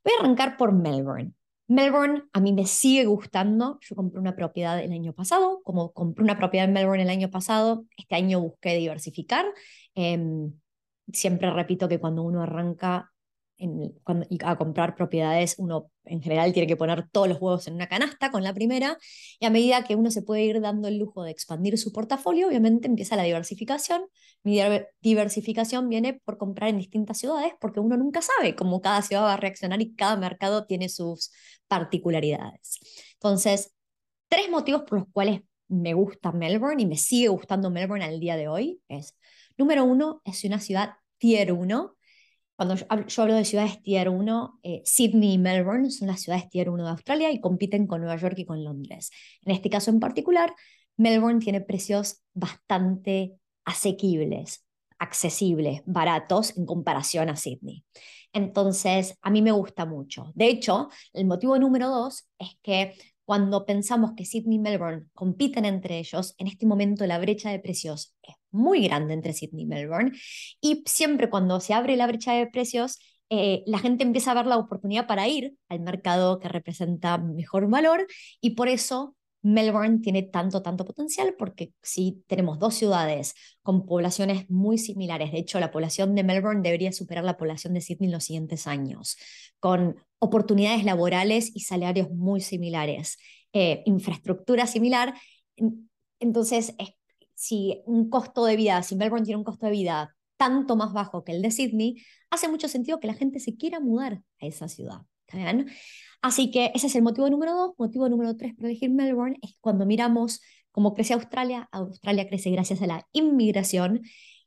Voy 0.04 0.14
a 0.16 0.20
arrancar 0.20 0.56
por 0.56 0.72
Melbourne. 0.72 1.34
Melbourne 1.68 2.24
a 2.32 2.40
mí 2.40 2.52
me 2.52 2.64
sigue 2.64 3.04
gustando. 3.04 3.78
Yo 3.82 3.94
compré 3.94 4.18
una 4.18 4.34
propiedad 4.34 4.82
el 4.82 4.90
año 4.92 5.12
pasado. 5.12 5.60
Como 5.62 5.92
compré 5.92 6.24
una 6.24 6.38
propiedad 6.38 6.66
en 6.66 6.72
Melbourne 6.72 7.02
el 7.02 7.10
año 7.10 7.30
pasado, 7.30 7.84
este 7.96 8.14
año 8.14 8.40
busqué 8.40 8.74
diversificar. 8.76 9.44
Em, 9.94 10.52
siempre 11.12 11.50
repito 11.50 11.88
que 11.88 11.98
cuando 11.98 12.22
uno 12.22 12.42
arranca 12.42 13.12
a 14.44 14.56
comprar 14.56 14.94
propiedades, 14.94 15.56
uno 15.58 15.90
en 16.04 16.22
general 16.22 16.52
tiene 16.52 16.68
que 16.68 16.76
poner 16.76 17.08
todos 17.10 17.28
los 17.28 17.40
huevos 17.40 17.66
en 17.66 17.74
una 17.74 17.88
canasta 17.88 18.30
con 18.30 18.44
la 18.44 18.54
primera, 18.54 18.96
y 19.40 19.46
a 19.46 19.50
medida 19.50 19.84
que 19.84 19.96
uno 19.96 20.10
se 20.10 20.22
puede 20.22 20.44
ir 20.44 20.60
dando 20.60 20.86
el 20.86 20.98
lujo 20.98 21.24
de 21.24 21.32
expandir 21.32 21.76
su 21.76 21.92
portafolio, 21.92 22.48
obviamente 22.48 22.86
empieza 22.86 23.16
la 23.16 23.24
diversificación. 23.24 24.06
Mi 24.44 24.60
diversificación 25.00 25.88
viene 25.88 26.20
por 26.24 26.38
comprar 26.38 26.70
en 26.70 26.78
distintas 26.78 27.18
ciudades, 27.18 27.52
porque 27.60 27.80
uno 27.80 27.96
nunca 27.96 28.22
sabe 28.22 28.54
cómo 28.54 28.80
cada 28.80 29.02
ciudad 29.02 29.24
va 29.24 29.34
a 29.34 29.36
reaccionar 29.36 29.80
y 29.80 29.94
cada 29.94 30.16
mercado 30.16 30.64
tiene 30.66 30.88
sus 30.88 31.32
particularidades. 31.66 32.78
Entonces, 33.14 33.74
tres 34.28 34.48
motivos 34.50 34.82
por 34.82 35.00
los 35.00 35.08
cuales 35.12 35.40
me 35.66 35.94
gusta 35.94 36.32
Melbourne 36.32 36.82
y 36.82 36.86
me 36.86 36.96
sigue 36.96 37.28
gustando 37.28 37.70
Melbourne 37.70 38.04
al 38.04 38.20
día 38.20 38.36
de 38.36 38.48
hoy 38.48 38.80
es, 38.88 39.16
número 39.56 39.84
uno, 39.84 40.22
es 40.24 40.44
una 40.44 40.60
ciudad 40.60 40.94
tier 41.18 41.52
1, 41.52 41.96
cuando 42.56 42.74
yo 42.74 42.86
hablo, 43.22 43.34
de 43.36 43.44
ciudades 43.44 43.80
tier 43.82 44.08
1, 44.08 44.58
eh, 44.64 44.82
Sydney 44.84 45.34
y 45.34 45.38
Melbourne 45.38 45.90
son 45.90 46.08
las 46.08 46.22
ciudades 46.22 46.48
tier 46.50 46.70
1 46.70 46.84
de 46.84 46.90
Australia 46.90 47.30
y 47.30 47.40
compiten 47.40 47.86
con 47.86 48.00
Nueva 48.00 48.16
York 48.16 48.34
y 48.38 48.46
con 48.46 48.64
Londres. 48.64 49.10
En 49.42 49.52
este 49.54 49.70
caso 49.70 49.90
en 49.92 50.00
particular, 50.00 50.52
Melbourne 50.96 51.38
tiene 51.38 51.60
precios 51.60 52.20
bastante 52.34 53.36
asequibles, 53.64 54.66
accesibles, 54.98 55.82
baratos 55.86 56.56
en 56.56 56.66
comparación 56.66 57.28
a 57.28 57.36
Sydney. 57.36 57.84
Entonces, 58.32 59.16
a 59.22 59.30
mí 59.30 59.40
me 59.40 59.52
gusta 59.52 59.86
mucho. 59.86 60.32
De 60.34 60.48
hecho, 60.48 60.88
el 61.12 61.26
motivo 61.26 61.58
número 61.58 61.88
dos 61.88 62.28
es 62.38 62.58
que 62.62 62.94
cuando 63.24 63.66
pensamos 63.66 64.12
que 64.16 64.24
Sydney 64.24 64.56
y 64.56 64.58
Melbourne 64.58 65.06
compiten 65.12 65.64
entre 65.64 65.98
ellos, 65.98 66.34
en 66.38 66.46
este 66.46 66.66
momento 66.66 67.06
la 67.06 67.18
brecha 67.18 67.50
de 67.50 67.58
precios 67.58 68.16
es 68.22 68.34
muy 68.50 68.86
grande 68.88 69.14
entre 69.14 69.32
Sydney 69.32 69.64
y 69.64 69.66
Melbourne. 69.66 70.12
Y 70.60 70.82
siempre 70.86 71.30
cuando 71.30 71.60
se 71.60 71.74
abre 71.74 71.96
la 71.96 72.06
brecha 72.06 72.32
de 72.32 72.46
precios, 72.46 72.98
eh, 73.30 73.62
la 73.66 73.78
gente 73.78 74.04
empieza 74.04 74.30
a 74.30 74.34
ver 74.34 74.46
la 74.46 74.56
oportunidad 74.56 75.06
para 75.06 75.28
ir 75.28 75.54
al 75.68 75.80
mercado 75.80 76.38
que 76.40 76.48
representa 76.48 77.18
mejor 77.18 77.68
valor 77.68 78.06
y 78.40 78.50
por 78.50 78.68
eso 78.68 79.16
Melbourne 79.42 80.00
tiene 80.00 80.22
tanto, 80.22 80.62
tanto 80.62 80.84
potencial 80.84 81.34
porque 81.38 81.72
si 81.82 82.24
tenemos 82.26 82.58
dos 82.58 82.74
ciudades 82.74 83.34
con 83.62 83.86
poblaciones 83.86 84.48
muy 84.50 84.78
similares, 84.78 85.30
de 85.32 85.38
hecho 85.38 85.60
la 85.60 85.70
población 85.70 86.14
de 86.14 86.24
Melbourne 86.24 86.62
debería 86.62 86.92
superar 86.92 87.24
la 87.24 87.36
población 87.36 87.74
de 87.74 87.80
Sydney 87.82 88.08
en 88.08 88.12
los 88.12 88.24
siguientes 88.24 88.66
años, 88.66 89.16
con 89.60 89.96
oportunidades 90.18 90.84
laborales 90.84 91.52
y 91.54 91.60
salarios 91.60 92.10
muy 92.10 92.40
similares, 92.40 93.18
eh, 93.52 93.82
infraestructura 93.86 94.66
similar, 94.66 95.14
entonces 96.18 96.74
si 97.38 97.82
un 97.86 98.10
costo 98.10 98.44
de 98.44 98.56
vida, 98.56 98.82
si 98.82 98.96
Melbourne 98.96 99.24
tiene 99.24 99.38
un 99.38 99.44
costo 99.44 99.66
de 99.66 99.72
vida 99.72 100.16
tanto 100.36 100.74
más 100.74 100.92
bajo 100.92 101.22
que 101.22 101.30
el 101.30 101.40
de 101.40 101.52
Sydney, 101.52 102.02
hace 102.30 102.48
mucho 102.48 102.66
sentido 102.66 102.98
que 102.98 103.06
la 103.06 103.14
gente 103.14 103.38
se 103.38 103.56
quiera 103.56 103.78
mudar 103.78 104.14
a 104.40 104.46
esa 104.46 104.66
ciudad. 104.66 105.02
Así 106.20 106.50
que 106.50 106.72
ese 106.74 106.88
es 106.88 106.96
el 106.96 107.02
motivo 107.02 107.30
número 107.30 107.54
dos. 107.54 107.74
Motivo 107.78 108.08
número 108.08 108.36
tres 108.36 108.56
para 108.56 108.68
elegir 108.68 108.90
Melbourne 108.90 109.38
es 109.40 109.56
cuando 109.60 109.86
miramos 109.86 110.40
cómo 110.72 110.94
crece 110.94 111.14
Australia. 111.14 111.68
Australia 111.70 112.28
crece 112.28 112.50
gracias 112.50 112.82
a 112.82 112.88
la 112.88 113.06
inmigración 113.12 114.02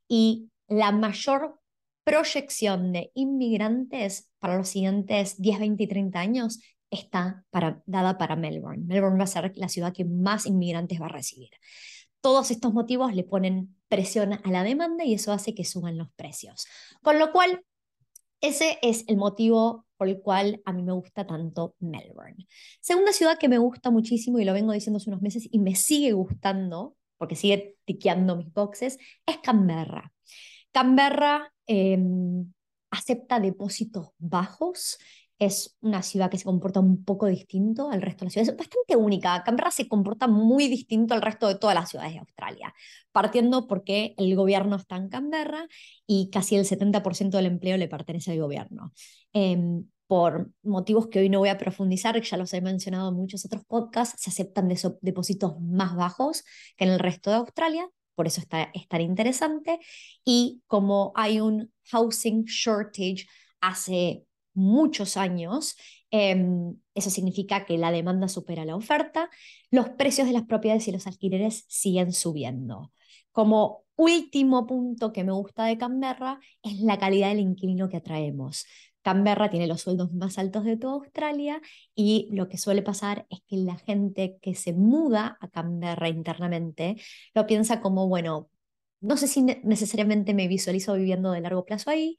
y 0.10 0.50
la 0.67 0.91
mayor 0.91 1.62
proyección 2.03 2.91
de 2.91 3.12
inmigrantes 3.13 4.29
para 4.39 4.57
los 4.57 4.67
siguientes 4.67 5.41
10, 5.41 5.60
20 5.60 5.83
y 5.83 5.88
30 5.88 6.19
años 6.19 6.60
está 6.89 7.45
dada 7.86 8.17
para 8.17 8.36
Melbourne. 8.36 8.83
Melbourne 8.86 9.17
va 9.17 9.24
a 9.24 9.27
ser 9.27 9.53
la 9.55 9.69
ciudad 9.69 9.93
que 9.93 10.03
más 10.03 10.45
inmigrantes 10.45 11.00
va 11.00 11.05
a 11.05 11.10
recibir. 11.10 11.51
Todos 12.21 12.51
estos 12.51 12.73
motivos 12.73 13.13
le 13.13 13.23
ponen 13.23 13.75
presión 13.87 14.33
a 14.33 14.51
la 14.51 14.63
demanda 14.63 15.03
y 15.03 15.13
eso 15.13 15.33
hace 15.33 15.53
que 15.53 15.65
suban 15.65 15.97
los 15.97 16.11
precios. 16.13 16.65
Con 17.01 17.19
lo 17.19 17.31
cual, 17.31 17.63
ese 18.39 18.79
es 18.81 19.03
el 19.07 19.17
motivo 19.17 19.85
por 19.97 20.07
el 20.07 20.19
cual 20.19 20.61
a 20.65 20.73
mí 20.73 20.81
me 20.81 20.93
gusta 20.93 21.27
tanto 21.27 21.75
Melbourne. 21.79 22.47
Segunda 22.79 23.13
ciudad 23.13 23.37
que 23.37 23.49
me 23.49 23.59
gusta 23.59 23.91
muchísimo 23.91 24.39
y 24.39 24.45
lo 24.45 24.53
vengo 24.53 24.71
diciendo 24.71 24.97
hace 24.97 25.11
unos 25.11 25.21
meses 25.21 25.47
y 25.51 25.59
me 25.59 25.75
sigue 25.75 26.13
gustando, 26.13 26.95
porque 27.17 27.35
sigue 27.35 27.77
tiqueando 27.85 28.35
mis 28.35 28.51
boxes, 28.51 28.97
es 29.27 29.37
Canberra. 29.43 30.11
Canberra 30.71 31.53
em, 31.67 32.51
acepta 32.89 33.39
depósitos 33.39 34.09
bajos, 34.17 34.97
es 35.41 35.75
una 35.81 36.03
ciudad 36.03 36.29
que 36.29 36.38
se 36.38 36.43
comporta 36.43 36.79
un 36.79 37.03
poco 37.03 37.25
distinto 37.25 37.89
al 37.89 38.03
resto 38.03 38.19
de 38.19 38.25
las 38.25 38.33
ciudades. 38.33 38.50
Es 38.53 38.57
bastante 38.57 38.95
única. 38.95 39.43
Canberra 39.43 39.71
se 39.71 39.88
comporta 39.88 40.27
muy 40.27 40.67
distinto 40.67 41.15
al 41.15 41.24
resto 41.24 41.48
de 41.48 41.55
todas 41.55 41.74
las 41.74 41.89
ciudades 41.89 42.13
de 42.13 42.19
Australia, 42.19 42.75
partiendo 43.12 43.67
porque 43.67 44.13
el 44.17 44.36
gobierno 44.36 44.75
está 44.75 44.98
en 44.98 45.10
Canberra 45.10 45.67
y 46.05 46.29
casi 46.31 46.57
el 46.57 46.65
70% 46.65 47.38
del 47.38 47.48
empleo 47.48 47.75
le 47.77 47.88
pertenece 47.88 48.31
al 48.33 48.39
gobierno. 48.39 48.93
Em, 49.33 49.86
por 50.05 50.51
motivos 50.62 51.07
que 51.07 51.19
hoy 51.19 51.29
no 51.29 51.39
voy 51.39 51.50
a 51.50 51.57
profundizar, 51.57 52.21
ya 52.21 52.38
los 52.38 52.53
he 52.53 52.62
mencionado 52.62 53.10
en 53.10 53.15
muchos 53.15 53.43
otros 53.43 53.65
podcasts, 53.65 54.21
se 54.21 54.29
aceptan 54.29 54.71
depósitos 55.01 55.60
más 55.60 55.95
bajos 55.95 56.43
que 56.77 56.83
en 56.86 56.91
el 56.91 57.00
resto 57.00 57.31
de 57.31 57.38
Australia, 57.38 57.89
por 58.13 58.27
eso 58.27 58.41
está, 58.41 58.69
es 58.75 58.88
tan 58.88 59.01
interesante. 59.01 59.79
Y 60.24 60.62
como 60.67 61.13
hay 61.15 61.39
un 61.39 61.71
housing 61.86 62.43
shortage 62.43 63.25
hace 63.62 64.25
muchos 64.53 65.17
años, 65.17 65.75
em, 66.10 66.75
eso 66.93 67.10
significa 67.10 67.65
que 67.65 67.77
la 67.77 67.91
demanda 67.91 68.27
supera 68.27 68.65
la 68.65 68.75
oferta, 68.75 69.29
los 69.70 69.89
precios 69.89 70.27
de 70.27 70.34
las 70.34 70.43
propiedades 70.43 70.88
y 70.88 70.91
los 70.91 71.08
alquileres 71.08 71.65
siguen 71.67 72.13
subiendo. 72.13 72.91
Como 73.31 73.86
último 73.96 74.65
punto 74.67 75.13
que 75.13 75.24
me 75.24 75.31
gusta 75.31 75.65
de 75.65 75.77
Canberra 75.77 76.39
es 76.63 76.79
la 76.81 76.98
calidad 76.98 77.29
del 77.29 77.39
inquilino 77.39 77.89
que 77.89 77.98
atraemos. 77.98 78.65
Canberra 79.01 79.50
tiene 79.50 79.67
los 79.67 79.81
sueldos 79.81 80.13
más 80.13 80.38
altos 80.38 80.63
de 80.63 80.77
toda 80.77 80.93
Australia 80.93 81.62
y 81.96 82.29
lo 82.31 82.48
que 82.50 82.58
suele 82.58 82.81
pasar 82.81 83.25
es 83.29 83.41
que 83.48 83.58
la 83.58 83.77
gente 83.77 84.38
que 84.41 84.55
se 84.55 84.74
muda 84.74 85.38
a 85.41 85.50
Canberra 85.50 86.10
internamente 86.10 86.98
lo 87.34 87.48
piensa 87.48 87.81
como, 87.81 88.08
bueno, 88.08 88.50
no 89.01 89.17
sé 89.17 89.27
si 89.27 89.41
necesariamente 89.41 90.34
me 90.34 90.48
visualizo 90.48 90.93
viviendo 90.96 91.31
de 91.31 91.41
largo 91.41 91.65
plazo 91.65 91.89
ahí, 91.89 92.17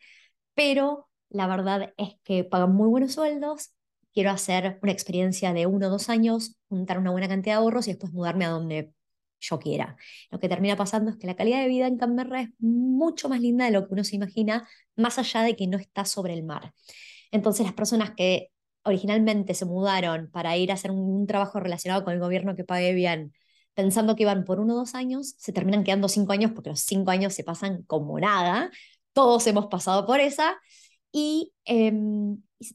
pero 0.54 1.08
la 1.32 1.46
verdad 1.46 1.94
es 1.96 2.16
que 2.24 2.44
pagan 2.44 2.74
muy 2.74 2.88
buenos 2.88 3.14
sueldos, 3.14 3.72
quiero 4.12 4.30
hacer 4.30 4.78
una 4.82 4.92
experiencia 4.92 5.52
de 5.52 5.66
uno 5.66 5.86
o 5.88 5.90
dos 5.90 6.08
años, 6.08 6.56
juntar 6.68 6.98
una 6.98 7.10
buena 7.10 7.28
cantidad 7.28 7.54
de 7.56 7.58
ahorros 7.60 7.88
y 7.88 7.92
después 7.92 8.12
mudarme 8.12 8.44
a 8.44 8.50
donde 8.50 8.92
yo 9.40 9.58
quiera. 9.58 9.96
Lo 10.30 10.38
que 10.38 10.48
termina 10.48 10.76
pasando 10.76 11.10
es 11.10 11.16
que 11.16 11.26
la 11.26 11.36
calidad 11.36 11.60
de 11.60 11.68
vida 11.68 11.86
en 11.86 11.98
Canberra 11.98 12.42
es 12.42 12.50
mucho 12.58 13.28
más 13.28 13.40
linda 13.40 13.64
de 13.64 13.72
lo 13.72 13.86
que 13.86 13.94
uno 13.94 14.04
se 14.04 14.16
imagina, 14.16 14.68
más 14.96 15.18
allá 15.18 15.42
de 15.42 15.56
que 15.56 15.66
no 15.66 15.78
está 15.78 16.04
sobre 16.04 16.34
el 16.34 16.44
mar. 16.44 16.72
Entonces 17.30 17.66
las 17.66 17.74
personas 17.74 18.12
que 18.16 18.48
originalmente 18.84 19.54
se 19.54 19.64
mudaron 19.64 20.30
para 20.30 20.56
ir 20.56 20.70
a 20.70 20.74
hacer 20.74 20.90
un, 20.90 21.26
trabajo 21.26 21.60
relacionado 21.60 22.04
con 22.04 22.14
el 22.14 22.20
gobierno 22.20 22.56
que 22.56 22.64
pague 22.64 22.92
bien, 22.92 23.32
pensando 23.74 24.16
que 24.16 24.24
iban 24.24 24.44
por 24.44 24.60
uno 24.60 24.74
o 24.74 24.76
dos 24.78 24.94
años, 24.94 25.34
se 25.38 25.52
terminan 25.52 25.84
quedando 25.84 26.08
cinco 26.08 26.32
años 26.32 26.52
porque 26.54 26.70
los 26.70 26.80
cinco 26.80 27.10
años 27.10 27.34
se 27.34 27.44
pasan 27.44 27.82
como 27.84 28.18
nada. 28.18 28.70
Todos 29.12 29.46
hemos 29.46 29.66
pasado 29.66 30.06
por 30.06 30.20
esa. 30.20 30.58
Y 31.12 31.52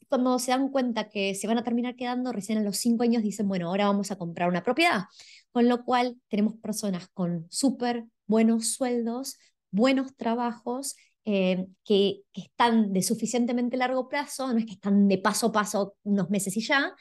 cuando 0.07 0.39
se 0.39 0.51
dan 0.51 0.69
cuenta 0.69 1.09
que 1.09 1.33
se 1.35 1.47
van 1.47 1.57
a 1.57 1.63
terminar 1.63 1.95
quedando, 1.95 2.31
recién 2.31 2.59
a 2.59 2.63
los 2.63 2.77
cinco 2.77 3.03
años 3.03 3.23
dicen, 3.23 3.47
bueno, 3.47 3.67
ahora 3.67 3.87
vamos 3.87 4.11
a 4.11 4.17
comprar 4.17 4.49
una 4.49 4.63
propiedad. 4.63 5.05
Con 5.51 5.67
lo 5.67 5.83
cual 5.83 6.17
tenemos 6.29 6.55
personas 6.55 7.07
con 7.09 7.47
súper 7.49 8.05
buenos 8.27 8.73
sueldos, 8.73 9.37
buenos 9.71 10.15
trabajos, 10.15 10.95
em, 11.25 11.67
que, 11.83 12.21
que, 12.31 12.41
están 12.41 12.93
de 12.93 13.01
suficientemente 13.01 13.77
largo 13.77 14.07
plazo, 14.07 14.53
no 14.53 14.59
es 14.59 14.65
que 14.65 14.73
están 14.73 15.07
de 15.07 15.17
paso 15.17 15.47
a 15.47 15.51
paso 15.51 15.95
unos 16.03 16.29
meses 16.29 16.55
y 16.57 16.61
ya, 16.61 16.93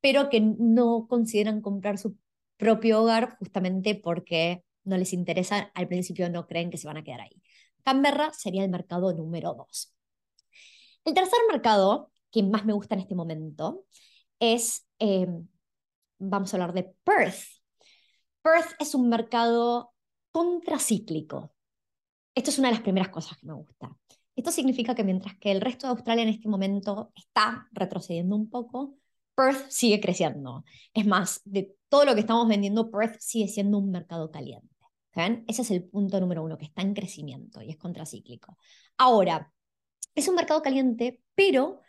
pero 0.00 0.28
que 0.30 0.40
no 0.40 1.06
consideran 1.08 1.60
comprar 1.60 1.98
su 1.98 2.16
propio 2.56 3.02
hogar 3.02 3.36
justamente 3.38 3.94
porque 3.94 4.64
no 4.84 4.96
les 4.96 5.12
interesa, 5.12 5.70
al 5.74 5.88
principio 5.88 6.30
no 6.30 6.46
creen 6.46 6.70
que 6.70 6.78
se 6.78 6.86
van 6.86 6.96
a 6.98 7.04
quedar 7.04 7.20
ahí. 7.22 7.42
Canberra 7.84 8.32
sería 8.32 8.64
el 8.64 8.70
mercado 8.70 9.12
número 9.14 9.54
dos. 9.54 9.97
El 11.08 11.14
tercer 11.14 11.38
mercado 11.50 12.10
que 12.30 12.42
más 12.42 12.66
me 12.66 12.74
gusta 12.74 12.94
en 12.94 13.00
este 13.00 13.14
momento 13.14 13.86
es, 14.38 14.86
em, 14.98 15.48
vamos 16.18 16.52
a 16.52 16.56
hablar 16.58 16.74
de 16.74 16.94
Perth. 17.02 17.62
Perth 18.42 18.72
es 18.78 18.94
un 18.94 19.08
mercado 19.08 19.94
contracíclico. 20.32 21.54
Esto 22.34 22.50
es 22.50 22.58
una 22.58 22.68
de 22.68 22.74
las 22.74 22.82
primeras 22.82 23.08
cosas 23.08 23.38
que 23.38 23.46
me 23.46 23.54
gusta. 23.54 23.96
Esto 24.36 24.50
significa 24.50 24.94
que 24.94 25.02
mientras 25.02 25.38
que 25.38 25.50
el 25.50 25.62
resto 25.62 25.86
de 25.86 25.92
Australia 25.92 26.24
en 26.24 26.28
este 26.28 26.46
momento 26.46 27.10
está 27.16 27.66
retrocediendo 27.72 28.36
un 28.36 28.50
poco, 28.50 28.98
Perth 29.34 29.70
sigue 29.70 30.00
creciendo. 30.00 30.62
Es 30.92 31.06
más, 31.06 31.40
de 31.46 31.74
todo 31.88 32.04
lo 32.04 32.12
que 32.12 32.20
estamos 32.20 32.46
vendiendo, 32.46 32.90
Perth 32.90 33.16
sigue 33.18 33.48
siendo 33.48 33.78
un 33.78 33.90
mercado 33.90 34.30
caliente. 34.30 34.76
Ese 35.46 35.62
es 35.62 35.70
el 35.70 35.84
punto 35.84 36.20
número 36.20 36.44
uno, 36.44 36.58
que 36.58 36.66
está 36.66 36.82
en 36.82 36.92
crecimiento 36.92 37.62
y 37.62 37.70
es 37.70 37.76
contracíclico. 37.76 38.58
Ahora, 38.98 39.50
es 40.14 40.28
un 40.28 40.34
mercado 40.34 40.62
caliente, 40.62 41.20
pero 41.34 41.80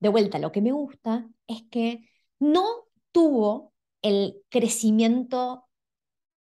de 0.00 0.08
vuelta, 0.08 0.38
lo 0.38 0.52
que 0.52 0.60
me 0.60 0.72
gusta 0.72 1.28
es 1.46 1.62
que 1.70 2.08
no 2.38 2.64
tuvo 3.12 3.72
el 4.02 4.42
crecimiento 4.48 5.68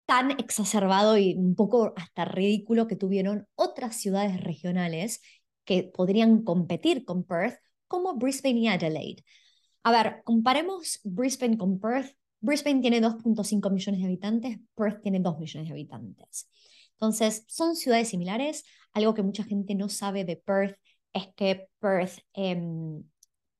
tan 0.06 0.32
exacerbado 0.32 1.16
y 1.18 1.34
un 1.34 1.54
poco 1.54 1.92
hasta 1.96 2.24
ridículo 2.24 2.86
que 2.86 2.96
tuvieron 2.96 3.46
otras 3.54 3.96
ciudades 3.96 4.42
regionales 4.42 5.20
que 5.64 5.82
podrían 5.84 6.42
competir 6.42 7.04
con 7.04 7.24
Perth, 7.24 7.58
como 7.88 8.14
Brisbane 8.14 8.60
y 8.60 8.68
Adelaide. 8.68 9.24
A 9.82 9.92
ver, 9.92 10.22
comparemos 10.24 11.00
Brisbane 11.04 11.58
con 11.58 11.80
Perth. 11.80 12.16
Brisbane 12.40 12.80
tiene 12.80 13.00
2.5 13.00 13.70
millones 13.70 14.00
de 14.00 14.06
habitantes, 14.06 14.58
Perth 14.74 15.02
tiene 15.02 15.20
2 15.20 15.38
millones 15.38 15.68
de 15.68 15.72
habitantes. 15.72 16.50
Entonces, 16.92 17.44
son 17.48 17.76
ciudades 17.76 18.08
similares. 18.08 18.64
Algo 18.92 19.14
que 19.14 19.22
mucha 19.22 19.44
gente 19.44 19.74
no 19.74 19.88
sabe 19.88 20.24
de 20.24 20.36
Perth 20.36 20.76
es 21.14 21.28
que 21.34 21.68
Perth 21.78 22.18
em, 22.34 23.04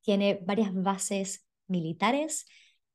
tiene 0.02 0.40
varias 0.44 0.74
bases 0.74 1.46
militares. 1.66 2.46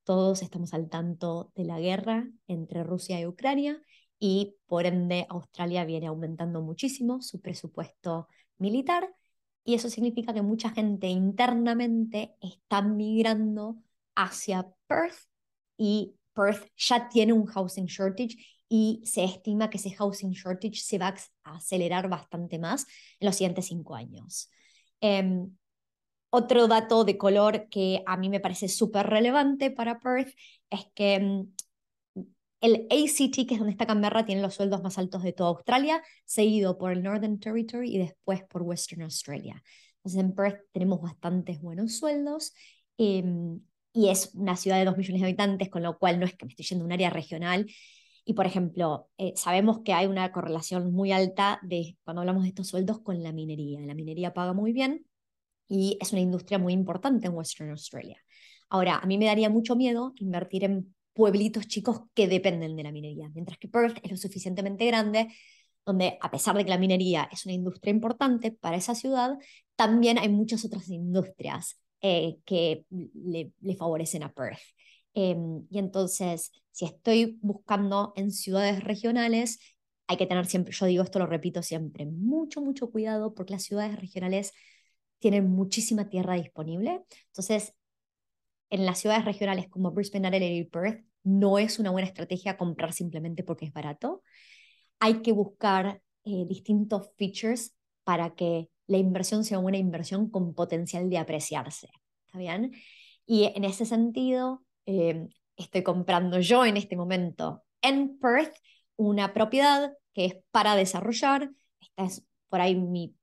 Todos 0.03 0.43
estamos 0.43 0.73
al 0.73 0.89
tanto 0.89 1.51
de 1.55 1.65
la 1.65 1.79
guerra 1.79 2.29
entre 2.47 2.83
Rusia 2.83 3.19
y 3.19 3.25
Ucrania 3.25 3.81
y 4.19 4.57
por 4.67 4.85
ende 4.85 5.25
Australia 5.29 5.85
viene 5.85 6.07
aumentando 6.07 6.61
muchísimo 6.61 7.21
su 7.21 7.41
presupuesto 7.41 8.27
militar 8.57 9.09
y 9.63 9.75
eso 9.75 9.89
significa 9.89 10.33
que 10.33 10.41
mucha 10.41 10.69
gente 10.71 11.07
internamente 11.07 12.35
está 12.41 12.81
migrando 12.81 13.77
hacia 14.15 14.67
Perth 14.87 15.29
y 15.77 16.15
Perth 16.33 16.67
ya 16.75 17.07
tiene 17.09 17.33
un 17.33 17.45
housing 17.45 17.85
shortage 17.85 18.35
y 18.69 19.01
se 19.03 19.23
estima 19.23 19.69
que 19.69 19.77
ese 19.77 19.91
housing 19.91 20.31
shortage 20.31 20.75
se 20.75 20.99
va 20.99 21.15
a 21.43 21.55
acelerar 21.55 22.07
bastante 22.07 22.59
más 22.59 22.85
en 23.19 23.25
los 23.25 23.35
siguientes 23.35 23.65
cinco 23.65 23.95
años. 23.95 24.49
Em, 25.01 25.51
otro 26.29 26.67
dato 26.67 27.03
de 27.03 27.17
color 27.17 27.69
que 27.69 28.03
a 28.05 28.15
mí 28.15 28.29
me 28.29 28.39
parece 28.39 28.67
súper 28.67 29.07
relevante 29.07 29.71
para 29.71 29.99
Perth 29.99 30.29
es 30.69 30.85
que 30.93 31.15
em, 31.15 31.47
el 32.61 32.87
ACT, 32.91 33.47
que 33.47 33.53
es 33.53 33.59
donde 33.59 33.71
está 33.71 33.87
Canberra, 33.87 34.25
tiene 34.25 34.41
los 34.41 34.53
sueldos 34.55 34.83
más 34.83 34.97
altos 34.97 35.23
de 35.23 35.33
toda 35.33 35.49
Australia, 35.49 36.03
seguido 36.25 36.77
por 36.77 36.91
el 36.91 37.03
Northern 37.03 37.39
Territory 37.39 37.95
y 37.95 37.97
después 37.99 38.43
por 38.43 38.63
Western 38.63 39.01
Australia. 39.03 39.63
Entonces 39.97 40.21
en 40.21 40.35
Perth 40.35 40.61
tenemos 40.71 41.01
bastantes 41.01 41.61
buenos 41.61 41.97
sueldos 41.97 42.53
em, 42.97 43.61
y 43.93 44.09
es 44.09 44.31
una 44.35 44.55
ciudad 44.55 44.77
de 44.77 44.85
dos 44.85 44.97
millones 44.97 45.21
de 45.21 45.27
habitantes, 45.27 45.69
con 45.69 45.83
lo 45.83 45.97
cual 45.97 46.19
no 46.19 46.25
es 46.25 46.35
que 46.35 46.45
me 46.45 46.51
estoy 46.51 46.65
yendo 46.65 46.83
a 46.83 46.87
un 46.87 46.91
área 46.91 47.09
regional. 47.09 47.65
Y 48.29 48.35
por 48.35 48.45
ejemplo, 48.45 49.09
eh, 49.17 49.33
sabemos 49.35 49.79
que 49.79 49.91
hay 49.91 50.05
una 50.05 50.31
correlación 50.31 50.93
muy 50.93 51.11
alta 51.11 51.59
de 51.63 51.97
cuando 52.03 52.21
hablamos 52.21 52.43
de 52.43 52.49
estos 52.49 52.67
sueldos 52.67 52.99
con 52.99 53.23
la 53.23 53.31
minería. 53.31 53.79
La 53.79 53.95
minería 53.95 54.35
paga 54.35 54.53
muy 54.53 54.71
bien 54.71 55.07
y 55.67 55.97
es 55.99 56.11
una 56.11 56.21
industria 56.21 56.59
muy 56.59 56.73
importante 56.73 57.25
en 57.25 57.33
Western 57.33 57.71
Australia. 57.71 58.23
Ahora, 58.69 58.99
a 58.99 59.07
mí 59.07 59.17
me 59.17 59.25
daría 59.25 59.49
mucho 59.49 59.75
miedo 59.75 60.13
invertir 60.17 60.63
en 60.63 60.93
pueblitos 61.13 61.67
chicos 61.67 62.01
que 62.13 62.27
dependen 62.27 62.75
de 62.75 62.83
la 62.83 62.91
minería, 62.91 63.31
mientras 63.33 63.57
que 63.57 63.67
Perth 63.67 63.97
es 64.03 64.11
lo 64.11 64.17
suficientemente 64.17 64.85
grande 64.85 65.29
donde 65.83 66.19
a 66.21 66.29
pesar 66.29 66.55
de 66.55 66.63
que 66.63 66.69
la 66.69 66.77
minería 66.77 67.27
es 67.31 67.47
una 67.47 67.55
industria 67.55 67.89
importante 67.89 68.51
para 68.51 68.77
esa 68.77 68.93
ciudad, 68.93 69.39
también 69.75 70.19
hay 70.19 70.29
muchas 70.29 70.63
otras 70.65 70.87
industrias 70.89 71.81
eh, 71.99 72.37
que 72.45 72.85
le, 72.91 73.75
favorecen 73.75 74.21
a 74.21 74.31
Perth. 74.31 74.59
Em, 75.13 75.65
y 75.69 75.79
entonces, 75.79 76.51
si 76.71 76.85
estoy 76.85 77.39
buscando 77.41 78.13
en 78.15 78.31
ciudades 78.31 78.83
regionales, 78.83 79.59
hay 80.07 80.17
que 80.17 80.25
tener 80.27 80.45
siempre, 80.47 80.73
yo 80.73 80.85
digo 80.85 81.03
esto, 81.03 81.19
lo 81.19 81.25
repito 81.27 81.61
siempre, 81.63 82.05
mucho, 82.05 82.61
mucho 82.61 82.89
cuidado 82.91 83.33
porque 83.33 83.53
las 83.53 83.63
ciudades 83.63 83.99
regionales 83.99 84.53
tienen 85.19 85.49
muchísima 85.49 86.09
tierra 86.09 86.35
disponible. 86.35 87.03
Entonces, 87.27 87.73
en 88.69 88.85
las 88.85 88.99
ciudades 88.99 89.25
regionales 89.25 89.67
como 89.69 89.91
Brisbane, 89.91 90.27
Adelaide 90.27 90.55
y 90.57 90.63
Perth, 90.65 91.03
no 91.23 91.59
es 91.59 91.79
una 91.79 91.91
buena 91.91 92.07
estrategia 92.07 92.57
comprar 92.57 92.93
simplemente 92.93 93.43
porque 93.43 93.65
es 93.65 93.73
barato. 93.73 94.23
Hay 94.99 95.21
que 95.21 95.31
buscar 95.31 96.01
eh, 96.25 96.45
distintos 96.47 97.11
features 97.17 97.75
para 98.03 98.35
que 98.35 98.69
la 98.87 98.97
inversión 98.97 99.43
sea 99.43 99.59
una 99.59 99.77
inversión 99.77 100.29
con 100.29 100.53
potencial 100.53 101.09
de 101.09 101.17
apreciarse. 101.17 101.89
¿Está 102.25 102.39
bien? 102.39 102.73
Y 103.25 103.45
en 103.55 103.63
ese 103.63 103.85
sentido, 103.85 104.63
eh, 104.85 105.27
estoy 105.55 105.83
comprando 105.83 106.39
yo 106.39 106.65
en 106.65 106.77
este 106.77 106.95
momento 106.95 107.63
en 107.81 108.17
Perth 108.19 108.55
una 108.95 109.33
propiedad 109.33 109.93
que 110.13 110.25
es 110.25 110.35
para 110.51 110.75
desarrollar. 110.75 111.51
Esta 111.79 112.03
es 112.05 112.25
por 112.49 112.61
ahí 112.61 112.75
mi, 112.75 113.15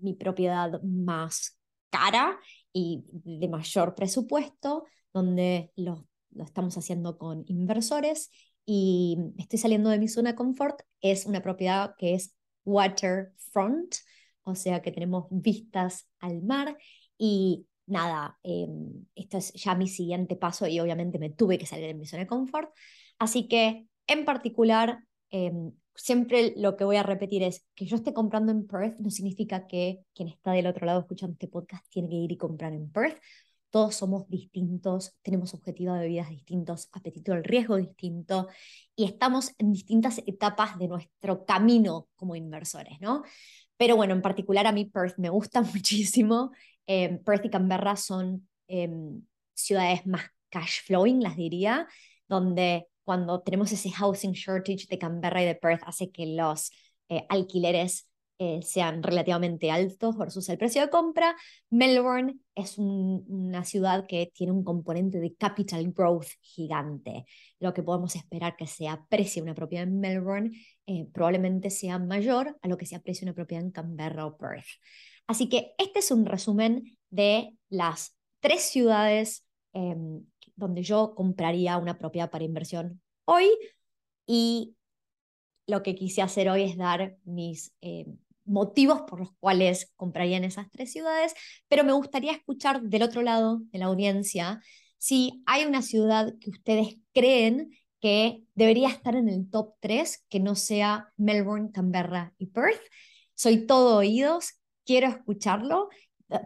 mi 0.00 0.14
propiedad 0.14 0.80
más 0.82 1.58
cara 1.90 2.38
y 2.72 3.04
de 3.12 3.48
mayor 3.48 3.94
presupuesto, 3.94 4.84
donde 5.12 5.72
lo, 5.76 6.08
lo 6.30 6.44
estamos 6.44 6.76
haciendo 6.76 7.18
con 7.18 7.44
inversores 7.46 8.30
y 8.66 9.18
estoy 9.38 9.58
saliendo 9.58 9.90
de 9.90 9.98
mi 9.98 10.08
zona 10.08 10.34
confort. 10.34 10.80
Es 11.00 11.26
una 11.26 11.42
propiedad 11.42 11.94
que 11.98 12.14
es 12.14 12.34
waterfront, 12.64 13.94
o 14.42 14.54
sea 14.54 14.82
que 14.82 14.92
tenemos 14.92 15.26
vistas 15.30 16.08
al 16.18 16.42
mar 16.42 16.76
y 17.18 17.66
nada, 17.86 18.38
eh, 18.42 18.66
esto 19.14 19.38
es 19.38 19.52
ya 19.54 19.74
mi 19.74 19.88
siguiente 19.88 20.36
paso 20.36 20.66
y 20.66 20.80
obviamente 20.80 21.18
me 21.18 21.30
tuve 21.30 21.58
que 21.58 21.66
salir 21.66 21.86
de 21.86 21.94
mi 21.94 22.06
zona 22.06 22.22
de 22.22 22.28
confort. 22.28 22.70
Así 23.18 23.48
que 23.48 23.86
en 24.06 24.24
particular, 24.24 25.00
eh, 25.30 25.52
siempre 25.94 26.54
lo 26.56 26.76
que 26.76 26.84
voy 26.84 26.96
a 26.96 27.02
repetir 27.02 27.42
es 27.42 27.64
que 27.74 27.86
yo 27.86 27.96
esté 27.96 28.12
comprando 28.12 28.52
en 28.52 28.66
Perth 28.66 28.98
no 28.98 29.10
significa 29.10 29.66
que 29.66 30.00
quien 30.14 30.28
está 30.28 30.52
del 30.52 30.66
otro 30.66 30.86
lado 30.86 31.00
escuchando 31.00 31.32
este 31.34 31.48
podcast 31.48 31.84
tiene 31.88 32.08
que 32.08 32.16
ir 32.16 32.32
y 32.32 32.36
comprar 32.36 32.72
en 32.72 32.90
Perth. 32.90 33.18
Todos 33.70 33.96
somos 33.96 34.28
distintos, 34.28 35.16
tenemos 35.22 35.52
objetivos 35.52 35.98
de 35.98 36.06
vida 36.06 36.26
distintos, 36.30 36.88
apetito 36.92 37.32
al 37.32 37.42
riesgo 37.42 37.76
distinto 37.76 38.48
y 38.94 39.04
estamos 39.04 39.52
en 39.58 39.72
distintas 39.72 40.22
etapas 40.26 40.78
de 40.78 40.86
nuestro 40.86 41.44
camino 41.44 42.08
como 42.14 42.36
inversores, 42.36 43.00
¿no? 43.00 43.24
Pero 43.76 43.96
bueno, 43.96 44.14
en 44.14 44.22
particular 44.22 44.66
a 44.68 44.72
mí 44.72 44.84
Perth 44.84 45.18
me 45.18 45.28
gusta 45.28 45.62
muchísimo. 45.74 46.52
Eh, 46.86 47.20
Perth 47.24 47.46
y 47.46 47.50
Canberra 47.50 47.96
son 47.96 48.48
em, 48.68 49.22
ciudades 49.54 50.06
más 50.06 50.24
cash 50.48 50.82
flowing, 50.84 51.22
las 51.22 51.36
diría, 51.36 51.88
donde 52.28 52.86
cuando 53.04 53.42
tenemos 53.42 53.72
ese 53.72 53.90
housing 53.90 54.32
shortage 54.32 54.86
de 54.88 54.98
Canberra 54.98 55.42
y 55.42 55.46
de 55.46 55.54
Perth 55.54 55.82
hace 55.84 56.10
que 56.10 56.26
los 56.26 56.70
eh, 57.08 57.26
alquileres 57.28 58.08
eh, 58.38 58.62
sean 58.62 59.02
relativamente 59.02 59.70
altos 59.70 60.16
versus 60.18 60.48
el 60.48 60.58
precio 60.58 60.82
de 60.82 60.90
compra. 60.90 61.36
Melbourne 61.70 62.36
es 62.56 62.78
una 62.78 63.64
ciudad 63.64 64.06
que 64.08 64.32
tiene 64.34 64.52
un 64.52 64.64
componente 64.64 65.20
de 65.20 65.34
capital 65.36 65.92
growth 65.92 66.26
gigante. 66.40 67.26
Lo 67.60 67.72
que 67.72 67.84
podemos 67.84 68.16
esperar 68.16 68.56
que 68.56 68.66
se 68.66 68.88
aprecie 68.88 69.40
una 69.40 69.54
propiedad 69.54 69.86
en 69.86 70.00
Melbourne 70.00 70.50
eh, 70.86 71.06
probablemente 71.12 71.70
sea 71.70 72.00
mayor 72.00 72.58
a 72.60 72.68
lo 72.68 72.76
que 72.76 72.86
se 72.86 72.96
aprecia 72.96 73.24
una 73.24 73.34
propiedad 73.34 73.64
en 73.64 73.70
Canberra 73.70 74.26
o 74.26 74.36
Perth. 74.36 74.66
Así 75.26 75.48
que 75.48 75.74
este 75.78 76.00
es 76.00 76.10
un 76.10 76.26
resumen 76.26 76.96
de 77.10 77.56
las 77.68 78.16
tres 78.40 78.62
ciudades 78.62 79.44
em, 79.72 80.24
donde 80.56 80.82
yo 80.82 81.14
compraría 81.14 81.78
una 81.78 81.98
propiedad 81.98 82.30
para 82.30 82.44
inversión 82.44 83.00
hoy 83.24 83.48
y 84.26 84.76
lo 85.66 85.82
que 85.82 85.94
quise 85.94 86.22
hacer 86.22 86.48
hoy 86.48 86.64
es 86.64 86.76
dar 86.76 87.16
mis 87.24 87.72
eh, 87.80 88.06
motivos 88.44 89.02
por 89.02 89.20
los 89.20 89.30
cuales 89.40 89.92
compraría 89.96 90.36
en 90.36 90.44
esas 90.44 90.70
tres 90.70 90.92
ciudades, 90.92 91.34
pero 91.68 91.84
me 91.84 91.92
gustaría 91.92 92.32
escuchar 92.32 92.82
del 92.82 93.02
otro 93.02 93.22
lado 93.22 93.60
de 93.72 93.78
la 93.78 93.86
audiencia 93.86 94.60
si 94.98 95.42
hay 95.46 95.64
una 95.64 95.82
ciudad 95.82 96.34
que 96.40 96.50
ustedes 96.50 96.96
creen 97.12 97.70
que 98.00 98.44
debería 98.54 98.88
estar 98.88 99.16
en 99.16 99.28
el 99.28 99.48
top 99.50 99.74
3, 99.80 100.24
que 100.28 100.40
no 100.40 100.54
sea 100.54 101.12
Melbourne, 101.16 101.70
Canberra 101.72 102.34
y 102.38 102.46
Perth. 102.46 102.82
Soy 103.34 103.66
todo 103.66 103.96
oídos, 103.96 104.60
quiero 104.84 105.08
escucharlo 105.08 105.88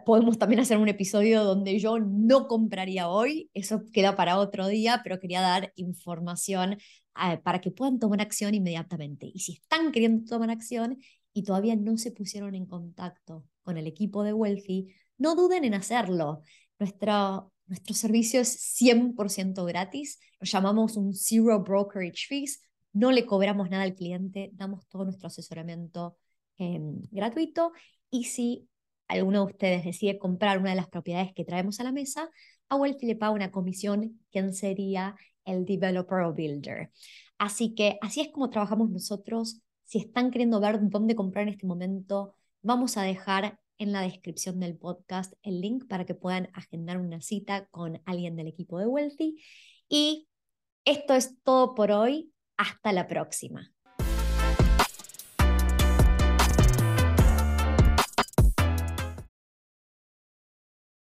Podemos 0.05 0.37
también 0.37 0.59
hacer 0.59 0.77
un 0.77 0.89
episodio 0.89 1.43
donde 1.43 1.79
yo 1.79 1.99
no 1.99 2.47
compraría 2.47 3.07
hoy, 3.07 3.49
eso 3.53 3.83
queda 3.93 4.15
para 4.15 4.37
otro 4.37 4.67
día, 4.67 5.01
pero 5.03 5.19
quería 5.19 5.41
dar 5.41 5.71
información 5.75 6.73
eh, 6.73 7.37
para 7.43 7.61
que 7.61 7.71
puedan 7.71 7.97
tomar 7.97 8.21
acción 8.21 8.53
inmediatamente. 8.53 9.31
Y 9.33 9.39
si 9.39 9.53
están 9.53 9.91
queriendo 9.91 10.29
tomar 10.29 10.49
acción 10.49 10.97
y 11.33 11.43
todavía 11.43 11.75
no 11.77 11.97
se 11.97 12.11
pusieron 12.11 12.55
en 12.55 12.65
contacto 12.65 13.45
con 13.63 13.77
el 13.77 13.87
equipo 13.87 14.23
de 14.23 14.33
Wealthy, 14.33 14.93
no 15.17 15.35
duden 15.35 15.63
en 15.63 15.73
hacerlo. 15.73 16.41
Nuestro, 16.77 17.53
nuestro 17.67 17.95
servicio 17.95 18.41
es 18.41 18.59
100% 18.79 19.65
gratis, 19.65 20.19
lo 20.39 20.45
llamamos 20.45 20.97
un 20.97 21.13
Zero 21.13 21.63
Brokerage 21.63 22.27
Fees, 22.27 22.61
no 22.91 23.11
le 23.11 23.25
cobramos 23.25 23.69
nada 23.69 23.83
al 23.83 23.95
cliente, 23.95 24.49
damos 24.53 24.87
todo 24.87 25.05
nuestro 25.05 25.27
asesoramiento 25.27 26.17
em, 26.59 27.01
gratuito 27.11 27.71
y 28.11 28.25
si 28.25 28.69
alguno 29.07 29.45
de 29.45 29.53
ustedes 29.53 29.83
decide 29.83 30.19
comprar 30.19 30.59
una 30.59 30.69
de 30.69 30.75
las 30.75 30.87
propiedades 30.87 31.33
que 31.33 31.43
traemos 31.43 31.79
a 31.79 31.83
la 31.83 31.91
mesa, 31.91 32.29
a 32.69 32.75
Wealthy 32.75 33.07
le 33.07 33.15
paga 33.15 33.31
una 33.31 33.51
comisión, 33.51 34.21
quien 34.31 34.53
sería 34.53 35.15
el 35.45 35.65
developer 35.65 36.19
o 36.19 36.33
builder. 36.33 36.91
Así 37.39 37.73
que 37.73 37.97
así 38.01 38.21
es 38.21 38.29
como 38.29 38.49
trabajamos 38.49 38.91
nosotros. 38.91 39.61
Si 39.85 39.97
están 39.97 40.29
queriendo 40.29 40.59
ver 40.59 40.79
dónde 40.81 41.15
comprar 41.15 41.47
en 41.47 41.53
este 41.53 41.65
momento, 41.65 42.35
vamos 42.61 42.97
a 42.97 43.01
dejar 43.01 43.59
en 43.79 43.91
la 43.91 44.01
descripción 44.01 44.59
del 44.59 44.77
podcast 44.77 45.33
el 45.41 45.61
link 45.61 45.87
para 45.87 46.05
que 46.05 46.13
puedan 46.13 46.49
agendar 46.53 46.97
una 46.97 47.21
cita 47.21 47.65
con 47.67 48.01
alguien 48.05 48.35
del 48.35 48.47
equipo 48.47 48.77
de 48.77 48.85
Wealthy. 48.85 49.41
Y 49.87 50.27
esto 50.85 51.15
es 51.15 51.41
todo 51.43 51.73
por 51.73 51.91
hoy. 51.91 52.31
Hasta 52.57 52.91
la 52.91 53.07
próxima. 53.07 53.73